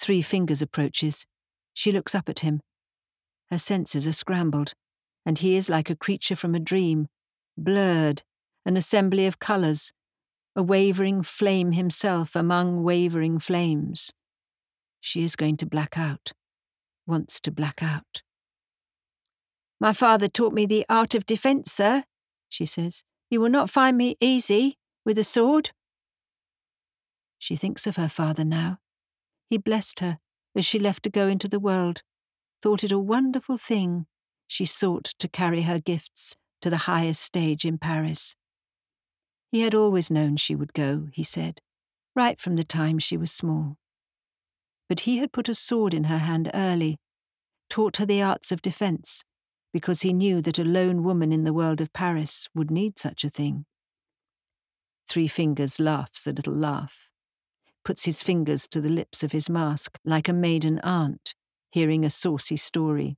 Three 0.00 0.22
Fingers 0.22 0.62
approaches. 0.62 1.26
She 1.74 1.92
looks 1.92 2.14
up 2.14 2.30
at 2.30 2.38
him. 2.38 2.62
Her 3.50 3.58
senses 3.58 4.08
are 4.08 4.12
scrambled, 4.12 4.72
and 5.26 5.38
he 5.38 5.54
is 5.54 5.68
like 5.68 5.90
a 5.90 5.96
creature 5.96 6.34
from 6.34 6.54
a 6.54 6.60
dream, 6.60 7.08
blurred, 7.58 8.22
an 8.66 8.76
assembly 8.76 9.26
of 9.26 9.38
colours, 9.38 9.92
a 10.56 10.62
wavering 10.62 11.22
flame 11.22 11.72
himself 11.72 12.34
among 12.34 12.82
wavering 12.82 13.38
flames. 13.38 14.12
She 15.00 15.22
is 15.22 15.36
going 15.36 15.56
to 15.58 15.66
black 15.66 15.96
out, 15.96 16.32
wants 17.06 17.38
to 17.40 17.52
black 17.52 17.80
out. 17.82 18.22
My 19.78 19.92
father 19.92 20.26
taught 20.26 20.52
me 20.52 20.66
the 20.66 20.84
art 20.88 21.14
of 21.14 21.26
defence, 21.26 21.70
sir, 21.70 22.04
she 22.48 22.66
says. 22.66 23.04
You 23.30 23.40
will 23.40 23.50
not 23.50 23.70
find 23.70 23.96
me 23.96 24.16
easy 24.20 24.78
with 25.04 25.16
a 25.16 25.24
sword. 25.24 25.70
She 27.38 27.54
thinks 27.54 27.86
of 27.86 27.96
her 27.96 28.08
father 28.08 28.44
now. 28.44 28.78
He 29.48 29.58
blessed 29.58 30.00
her 30.00 30.18
as 30.56 30.64
she 30.64 30.80
left 30.80 31.04
to 31.04 31.10
go 31.10 31.28
into 31.28 31.48
the 31.48 31.60
world, 31.60 32.02
thought 32.60 32.82
it 32.82 32.90
a 32.90 32.98
wonderful 32.98 33.58
thing 33.58 34.06
she 34.48 34.64
sought 34.64 35.14
to 35.18 35.28
carry 35.28 35.62
her 35.62 35.78
gifts 35.78 36.34
to 36.62 36.70
the 36.70 36.88
highest 36.88 37.22
stage 37.22 37.64
in 37.64 37.78
Paris. 37.78 38.34
He 39.56 39.62
had 39.62 39.74
always 39.74 40.10
known 40.10 40.36
she 40.36 40.54
would 40.54 40.74
go, 40.74 41.08
he 41.14 41.22
said, 41.22 41.62
right 42.14 42.38
from 42.38 42.56
the 42.56 42.62
time 42.62 42.98
she 42.98 43.16
was 43.16 43.32
small. 43.32 43.78
But 44.86 45.00
he 45.00 45.16
had 45.16 45.32
put 45.32 45.48
a 45.48 45.54
sword 45.54 45.94
in 45.94 46.04
her 46.04 46.18
hand 46.18 46.50
early, 46.52 46.98
taught 47.70 47.96
her 47.96 48.04
the 48.04 48.20
arts 48.20 48.52
of 48.52 48.60
defence, 48.60 49.24
because 49.72 50.02
he 50.02 50.12
knew 50.12 50.42
that 50.42 50.58
a 50.58 50.62
lone 50.62 51.02
woman 51.02 51.32
in 51.32 51.44
the 51.44 51.54
world 51.54 51.80
of 51.80 51.94
Paris 51.94 52.50
would 52.54 52.70
need 52.70 52.98
such 52.98 53.24
a 53.24 53.30
thing. 53.30 53.64
Three 55.08 55.26
Fingers 55.26 55.80
laughs 55.80 56.26
a 56.26 56.32
little 56.32 56.52
laugh, 56.52 57.08
puts 57.82 58.04
his 58.04 58.22
fingers 58.22 58.68
to 58.68 58.82
the 58.82 58.90
lips 58.90 59.24
of 59.24 59.32
his 59.32 59.48
mask 59.48 59.98
like 60.04 60.28
a 60.28 60.34
maiden 60.34 60.80
aunt 60.80 61.34
hearing 61.70 62.04
a 62.04 62.10
saucy 62.10 62.56
story. 62.56 63.16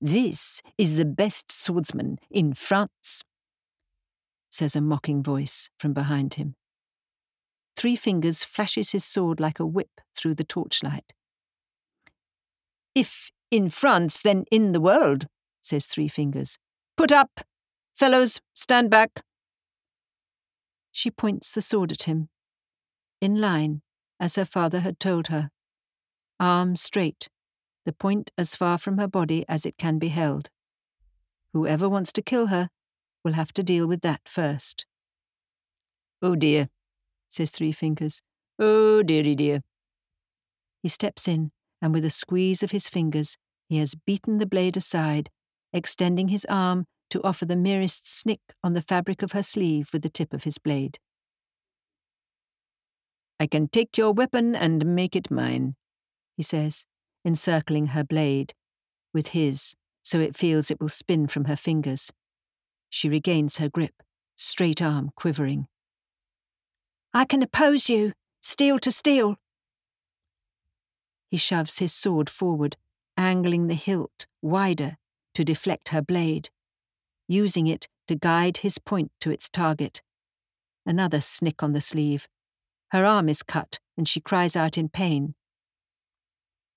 This 0.00 0.60
is 0.76 0.96
the 0.96 1.04
best 1.04 1.52
swordsman 1.52 2.18
in 2.32 2.52
France, 2.52 3.22
says 4.50 4.76
a 4.76 4.80
mocking 4.80 5.22
voice 5.22 5.70
from 5.78 5.92
behind 5.92 6.34
him. 6.34 6.54
Three 7.76 7.96
Fingers 7.96 8.42
flashes 8.44 8.92
his 8.92 9.04
sword 9.04 9.38
like 9.38 9.60
a 9.60 9.66
whip 9.66 10.00
through 10.16 10.34
the 10.34 10.44
torchlight. 10.44 11.12
If 12.94 13.30
in 13.50 13.68
France, 13.68 14.22
then 14.22 14.44
in 14.50 14.72
the 14.72 14.80
world, 14.80 15.26
says 15.60 15.86
Three 15.86 16.08
Fingers. 16.08 16.58
Put 16.96 17.12
up! 17.12 17.40
Fellows, 17.94 18.40
stand 18.54 18.90
back! 18.90 19.22
She 20.90 21.10
points 21.10 21.52
the 21.52 21.60
sword 21.60 21.92
at 21.92 22.04
him. 22.04 22.28
In 23.20 23.38
line, 23.38 23.82
as 24.18 24.36
her 24.36 24.44
father 24.44 24.80
had 24.80 24.98
told 24.98 25.26
her. 25.28 25.50
Arm 26.40 26.76
straight, 26.76 27.28
the 27.84 27.92
point 27.92 28.30
as 28.38 28.56
far 28.56 28.78
from 28.78 28.98
her 28.98 29.08
body 29.08 29.44
as 29.48 29.66
it 29.66 29.76
can 29.76 29.98
be 29.98 30.08
held. 30.08 30.50
Whoever 31.52 31.88
wants 31.88 32.12
to 32.12 32.22
kill 32.22 32.48
her 32.48 32.70
will 33.26 33.32
have 33.32 33.52
to 33.52 33.64
deal 33.64 33.88
with 33.88 34.02
that 34.02 34.20
first. 34.24 34.86
Oh 36.22 36.36
dear, 36.36 36.68
says 37.28 37.50
Three 37.50 37.72
Fingers. 37.72 38.22
Oh 38.56 39.02
dearie 39.02 39.34
dear. 39.34 39.62
He 40.80 40.88
steps 40.88 41.26
in, 41.26 41.50
and 41.82 41.92
with 41.92 42.04
a 42.04 42.10
squeeze 42.10 42.62
of 42.62 42.70
his 42.70 42.88
fingers, 42.88 43.36
he 43.68 43.78
has 43.78 43.96
beaten 43.96 44.38
the 44.38 44.46
blade 44.46 44.76
aside 44.76 45.28
extending 45.72 46.28
his 46.28 46.46
arm 46.48 46.86
to 47.10 47.20
offer 47.24 47.44
the 47.44 47.56
merest 47.56 48.08
snick 48.08 48.40
on 48.62 48.74
the 48.74 48.80
fabric 48.80 49.22
of 49.22 49.32
her 49.32 49.42
sleeve 49.42 49.88
with 49.92 50.02
the 50.02 50.08
tip 50.08 50.32
of 50.32 50.44
his 50.44 50.58
blade. 50.58 50.98
I 53.40 53.48
can 53.48 53.66
take 53.66 53.98
your 53.98 54.12
weapon 54.12 54.54
and 54.54 54.86
make 54.86 55.16
it 55.16 55.32
mine, 55.32 55.74
he 56.36 56.44
says, 56.44 56.86
encircling 57.24 57.86
her 57.86 58.04
blade 58.04 58.54
with 59.12 59.28
his 59.28 59.74
so 60.04 60.20
it 60.20 60.36
feels 60.36 60.70
it 60.70 60.80
will 60.80 60.88
spin 60.88 61.26
from 61.26 61.46
her 61.46 61.56
fingers. 61.56 62.12
She 62.88 63.08
regains 63.08 63.58
her 63.58 63.68
grip, 63.68 64.02
straight 64.34 64.80
arm 64.80 65.10
quivering. 65.14 65.66
I 67.12 67.24
can 67.24 67.42
oppose 67.42 67.88
you, 67.88 68.12
steel 68.40 68.78
to 68.80 68.92
steel. 68.92 69.36
He 71.30 71.36
shoves 71.36 71.78
his 71.78 71.92
sword 71.92 72.30
forward, 72.30 72.76
angling 73.16 73.66
the 73.66 73.74
hilt 73.74 74.26
wider 74.42 74.96
to 75.34 75.44
deflect 75.44 75.88
her 75.88 76.02
blade, 76.02 76.50
using 77.28 77.66
it 77.66 77.88
to 78.06 78.14
guide 78.14 78.58
his 78.58 78.78
point 78.78 79.10
to 79.20 79.30
its 79.30 79.48
target. 79.48 80.02
Another 80.84 81.20
snick 81.20 81.62
on 81.62 81.72
the 81.72 81.80
sleeve. 81.80 82.28
Her 82.90 83.04
arm 83.04 83.28
is 83.28 83.42
cut, 83.42 83.80
and 83.96 84.06
she 84.06 84.20
cries 84.20 84.54
out 84.54 84.78
in 84.78 84.88
pain. 84.88 85.34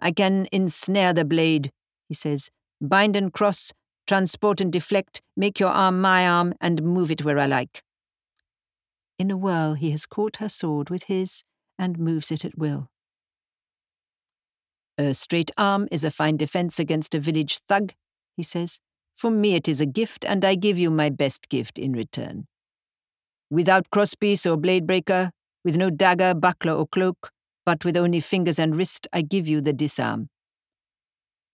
I 0.02 0.12
can 0.12 0.48
ensnare 0.52 1.14
the 1.14 1.26
blade, 1.26 1.72
he 2.08 2.14
says. 2.14 2.50
Bind 2.82 3.16
and 3.16 3.32
cross, 3.32 3.74
transport 4.10 4.60
and 4.60 4.74
deflect, 4.74 5.22
make 5.38 5.60
your 5.60 5.70
arm 5.70 6.02
my 6.02 6.28
arm, 6.28 6.52
and 6.60 6.82
move 6.82 7.12
it 7.12 7.24
where 7.24 7.38
I 7.38 7.46
like. 7.46 7.84
In 9.20 9.30
a 9.30 9.38
whirl, 9.38 9.76
he 9.76 9.92
has 9.92 10.08
caught 10.08 10.38
her 10.38 10.50
sword 10.50 10.90
with 10.90 11.04
his 11.04 11.44
and 11.78 12.00
moves 12.00 12.32
it 12.32 12.44
at 12.44 12.58
will. 12.58 12.90
A 14.98 15.14
straight 15.14 15.52
arm 15.60 15.88
is 15.92 16.04
a 16.04 16.10
fine 16.10 16.38
defence 16.38 16.80
against 16.80 17.14
a 17.14 17.20
village 17.20 17.60
thug, 17.60 17.94
he 18.36 18.42
says. 18.42 18.80
For 19.16 19.30
me 19.30 19.54
it 19.54 19.70
is 19.70 19.80
a 19.80 19.86
gift, 19.86 20.26
and 20.26 20.44
I 20.44 20.56
give 20.56 20.80
you 20.80 20.90
my 20.90 21.12
best 21.12 21.48
gift 21.48 21.78
in 21.78 21.94
return. 21.94 22.48
Without 23.52 23.92
crosspiece 23.92 24.50
or 24.50 24.58
blade 24.58 24.88
breaker, 24.88 25.30
with 25.64 25.78
no 25.78 25.92
dagger, 25.92 26.34
buckler, 26.34 26.74
or 26.74 26.88
cloak, 26.88 27.30
but 27.64 27.86
with 27.86 27.96
only 27.96 28.22
fingers 28.22 28.58
and 28.58 28.76
wrist, 28.76 29.06
I 29.14 29.22
give 29.22 29.48
you 29.48 29.62
the 29.62 29.74
disarm. 29.74 30.30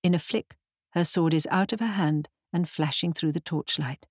In 0.03 0.16
a 0.16 0.20
flick, 0.20 0.56
her 0.91 1.03
sword 1.03 1.34
is 1.34 1.49
out 1.51 1.74
of 1.74 1.82
her 1.82 1.95
hand 1.99 2.30
and 2.56 2.70
flashing 2.70 3.12
through 3.12 3.34
the 3.34 3.41
torchlight. 3.41 4.06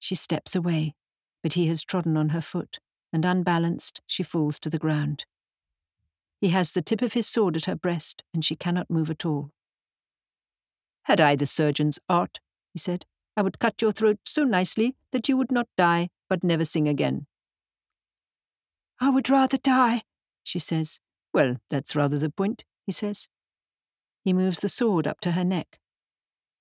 She 0.00 0.14
steps 0.14 0.56
away, 0.56 0.94
but 1.42 1.52
he 1.52 1.66
has 1.66 1.84
trodden 1.84 2.16
on 2.16 2.30
her 2.30 2.40
foot, 2.40 2.78
and 3.12 3.26
unbalanced, 3.26 4.00
she 4.06 4.22
falls 4.22 4.58
to 4.60 4.70
the 4.70 4.78
ground. 4.78 5.26
He 6.40 6.48
has 6.48 6.72
the 6.72 6.80
tip 6.80 7.02
of 7.02 7.12
his 7.12 7.26
sword 7.26 7.56
at 7.56 7.66
her 7.66 7.76
breast, 7.76 8.24
and 8.32 8.42
she 8.42 8.56
cannot 8.56 8.88
move 8.90 9.10
at 9.10 9.26
all. 9.26 9.50
Had 11.04 11.20
I 11.20 11.36
the 11.36 11.44
surgeon's 11.44 11.98
art, 12.08 12.40
he 12.72 12.78
said, 12.78 13.04
I 13.36 13.42
would 13.42 13.58
cut 13.58 13.82
your 13.82 13.92
throat 13.92 14.20
so 14.24 14.44
nicely 14.44 14.96
that 15.12 15.28
you 15.28 15.36
would 15.36 15.52
not 15.52 15.68
die, 15.76 16.08
but 16.26 16.42
never 16.42 16.64
sing 16.64 16.88
again. 16.88 17.26
I 18.98 19.10
would 19.10 19.28
rather 19.28 19.58
die, 19.58 20.02
she 20.42 20.58
says. 20.58 21.00
Well, 21.34 21.56
that's 21.68 21.94
rather 21.94 22.18
the 22.18 22.30
point, 22.30 22.64
he 22.86 22.92
says. 22.92 23.28
He 24.24 24.32
moves 24.32 24.60
the 24.60 24.70
sword 24.70 25.06
up 25.06 25.20
to 25.20 25.32
her 25.32 25.44
neck. 25.44 25.78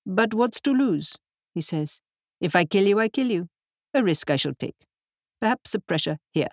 But 0.07 0.33
what's 0.33 0.61
to 0.61 0.71
lose? 0.71 1.17
he 1.53 1.59
says. 1.59 1.99
If 2.39 2.55
I 2.55 2.63
kill 2.63 2.87
you, 2.87 2.97
I 2.97 3.09
kill 3.09 3.27
you. 3.27 3.49
A 3.93 4.01
risk 4.01 4.29
I 4.31 4.37
shall 4.37 4.53
take. 4.53 4.85
Perhaps 5.41 5.73
the 5.73 5.81
pressure 5.81 6.17
here. 6.31 6.47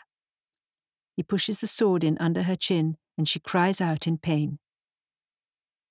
He 1.17 1.23
pushes 1.23 1.61
the 1.61 1.69
sword 1.69 2.03
in 2.03 2.19
under 2.19 2.43
her 2.43 2.57
chin, 2.57 2.97
and 3.17 3.29
she 3.29 3.39
cries 3.39 3.81
out 3.81 4.09
in 4.09 4.19
pain. 4.19 4.59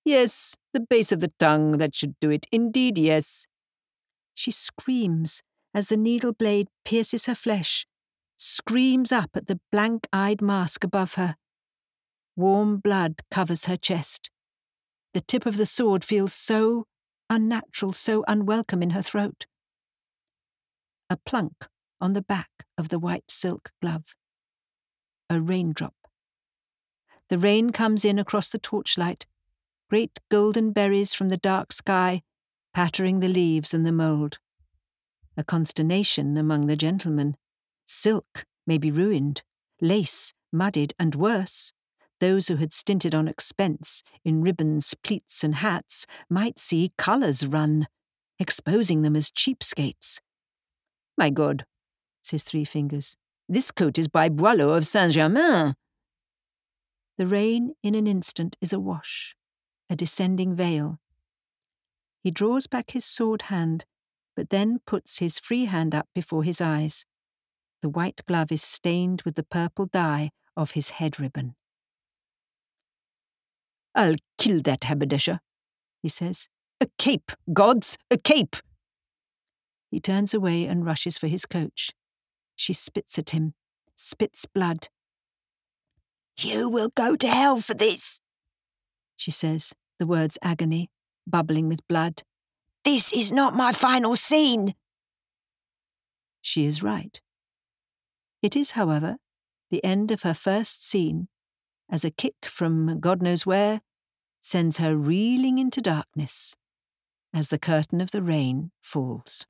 Yes, 0.03 0.55
the 0.73 0.81
base 0.81 1.13
of 1.13 1.21
the 1.21 1.31
tongue, 1.39 1.77
that 1.77 1.95
should 1.95 2.19
do 2.19 2.29
it. 2.29 2.47
Indeed, 2.51 2.97
yes. 2.97 3.47
She 4.33 4.51
screams 4.51 5.41
as 5.73 5.87
the 5.87 5.95
needle 5.95 6.33
blade 6.33 6.67
pierces 6.83 7.27
her 7.27 7.35
flesh, 7.35 7.85
screams 8.35 9.13
up 9.13 9.29
at 9.35 9.47
the 9.47 9.61
blank 9.71 10.07
eyed 10.11 10.41
mask 10.41 10.83
above 10.83 11.13
her. 11.13 11.35
Warm 12.35 12.77
blood 12.77 13.21
covers 13.31 13.65
her 13.65 13.77
chest. 13.77 14.29
The 15.13 15.21
tip 15.21 15.45
of 15.45 15.55
the 15.55 15.65
sword 15.65 16.03
feels 16.03 16.33
so 16.33 16.87
unnatural, 17.33 17.93
so 17.93 18.23
unwelcome 18.27 18.83
in 18.83 18.91
her 18.91 19.01
throat. 19.01 19.47
A 21.09 21.17
plunk 21.17 21.67
on 21.99 22.13
the 22.13 22.21
back 22.21 22.51
of 22.77 22.89
the 22.89 22.99
white 22.99 23.29
silk 23.29 23.71
glove. 23.81 24.15
A 25.29 25.41
raindrop. 25.41 25.95
The 27.29 27.39
rain 27.39 27.71
comes 27.71 28.05
in 28.05 28.19
across 28.19 28.49
the 28.49 28.59
torchlight, 28.59 29.25
great 29.89 30.19
golden 30.29 30.71
berries 30.71 31.15
from 31.15 31.29
the 31.29 31.37
dark 31.37 31.73
sky, 31.73 32.21
pattering 32.73 33.19
the 33.19 33.29
leaves 33.29 33.73
and 33.73 33.85
the 33.85 33.91
mould. 33.91 34.37
A 35.35 35.43
consternation 35.43 36.37
among 36.37 36.67
the 36.67 36.75
gentlemen. 36.75 37.35
Silk 37.87 38.45
may 38.67 38.77
be 38.77 38.91
ruined, 38.91 39.41
lace 39.81 40.33
muddied, 40.51 40.93
and 40.99 41.15
worse. 41.15 41.73
Those 42.19 42.47
who 42.47 42.55
had 42.55 42.71
stinted 42.71 43.13
on 43.13 43.27
expense 43.27 44.03
in 44.23 44.41
ribbons, 44.41 44.95
pleats, 45.03 45.43
and 45.43 45.55
hats 45.55 46.05
might 46.29 46.57
see 46.57 46.93
colours 46.97 47.45
run, 47.45 47.87
exposing 48.39 49.01
them 49.01 49.15
as 49.15 49.31
cheapskates. 49.31 50.19
My 51.17 51.29
God, 51.29 51.65
says 52.21 52.43
Three 52.43 52.63
Fingers, 52.63 53.17
this 53.49 53.71
coat 53.71 53.97
is 53.97 54.07
by 54.07 54.29
Boileau 54.29 54.69
of 54.75 54.87
Saint 54.87 55.13
Germain. 55.13 55.75
The 57.17 57.27
rain 57.27 57.73
in 57.83 57.93
an 57.93 58.07
instant 58.07 58.55
is 58.61 58.73
awash, 58.73 59.35
a 59.89 59.95
descending 59.95 60.55
veil. 60.55 60.99
He 62.23 62.31
draws 62.31 62.67
back 62.67 62.91
his 62.91 63.05
sword 63.05 63.43
hand, 63.43 63.85
but 64.35 64.49
then 64.49 64.79
puts 64.87 65.19
his 65.19 65.39
free 65.39 65.65
hand 65.65 65.93
up 65.93 66.07
before 66.15 66.43
his 66.43 66.61
eyes. 66.61 67.05
The 67.81 67.89
white 67.89 68.21
glove 68.25 68.51
is 68.51 68.63
stained 68.63 69.21
with 69.23 69.35
the 69.35 69.43
purple 69.43 69.85
dye 69.85 70.31
of 70.55 70.71
his 70.71 70.91
head 70.91 71.19
ribbon. 71.19 71.55
I'll 73.95 74.15
kill 74.37 74.61
that 74.61 74.85
haberdasher, 74.85 75.39
he 76.01 76.09
says. 76.09 76.49
A 76.81 76.87
cape, 76.97 77.31
gods, 77.53 77.97
a 78.11 78.17
cape! 78.17 78.55
He 79.91 79.99
turns 79.99 80.33
away 80.33 80.65
and 80.65 80.85
rushes 80.85 81.17
for 81.17 81.27
his 81.27 81.45
coach. 81.45 81.91
She 82.55 82.73
spits 82.73 83.19
at 83.19 83.29
him, 83.29 83.53
spits 83.95 84.45
blood. 84.45 84.87
You 86.37 86.69
will 86.69 86.89
go 86.95 87.15
to 87.15 87.27
hell 87.27 87.57
for 87.57 87.75
this, 87.75 88.19
she 89.15 89.31
says, 89.31 89.73
the 89.99 90.07
words 90.07 90.37
agony, 90.41 90.89
bubbling 91.27 91.69
with 91.69 91.87
blood. 91.87 92.23
This 92.83 93.13
is 93.13 93.31
not 93.31 93.55
my 93.55 93.71
final 93.71 94.15
scene. 94.15 94.73
She 96.41 96.65
is 96.65 96.83
right. 96.83 97.21
It 98.41 98.55
is, 98.55 98.71
however, 98.71 99.17
the 99.71 99.83
end 99.83 100.11
of 100.11 100.23
her 100.23 100.33
first 100.33 100.83
scene, 100.83 101.29
as 101.93 102.03
a 102.03 102.09
kick 102.09 102.33
from 102.41 102.99
God 102.99 103.21
knows 103.21 103.45
where 103.45 103.81
sends 104.41 104.79
her 104.79 104.97
reeling 104.97 105.59
into 105.59 105.79
darkness 105.79 106.55
as 107.35 107.49
the 107.49 107.59
curtain 107.59 108.01
of 108.01 108.09
the 108.09 108.23
rain 108.23 108.71
falls. 108.81 109.45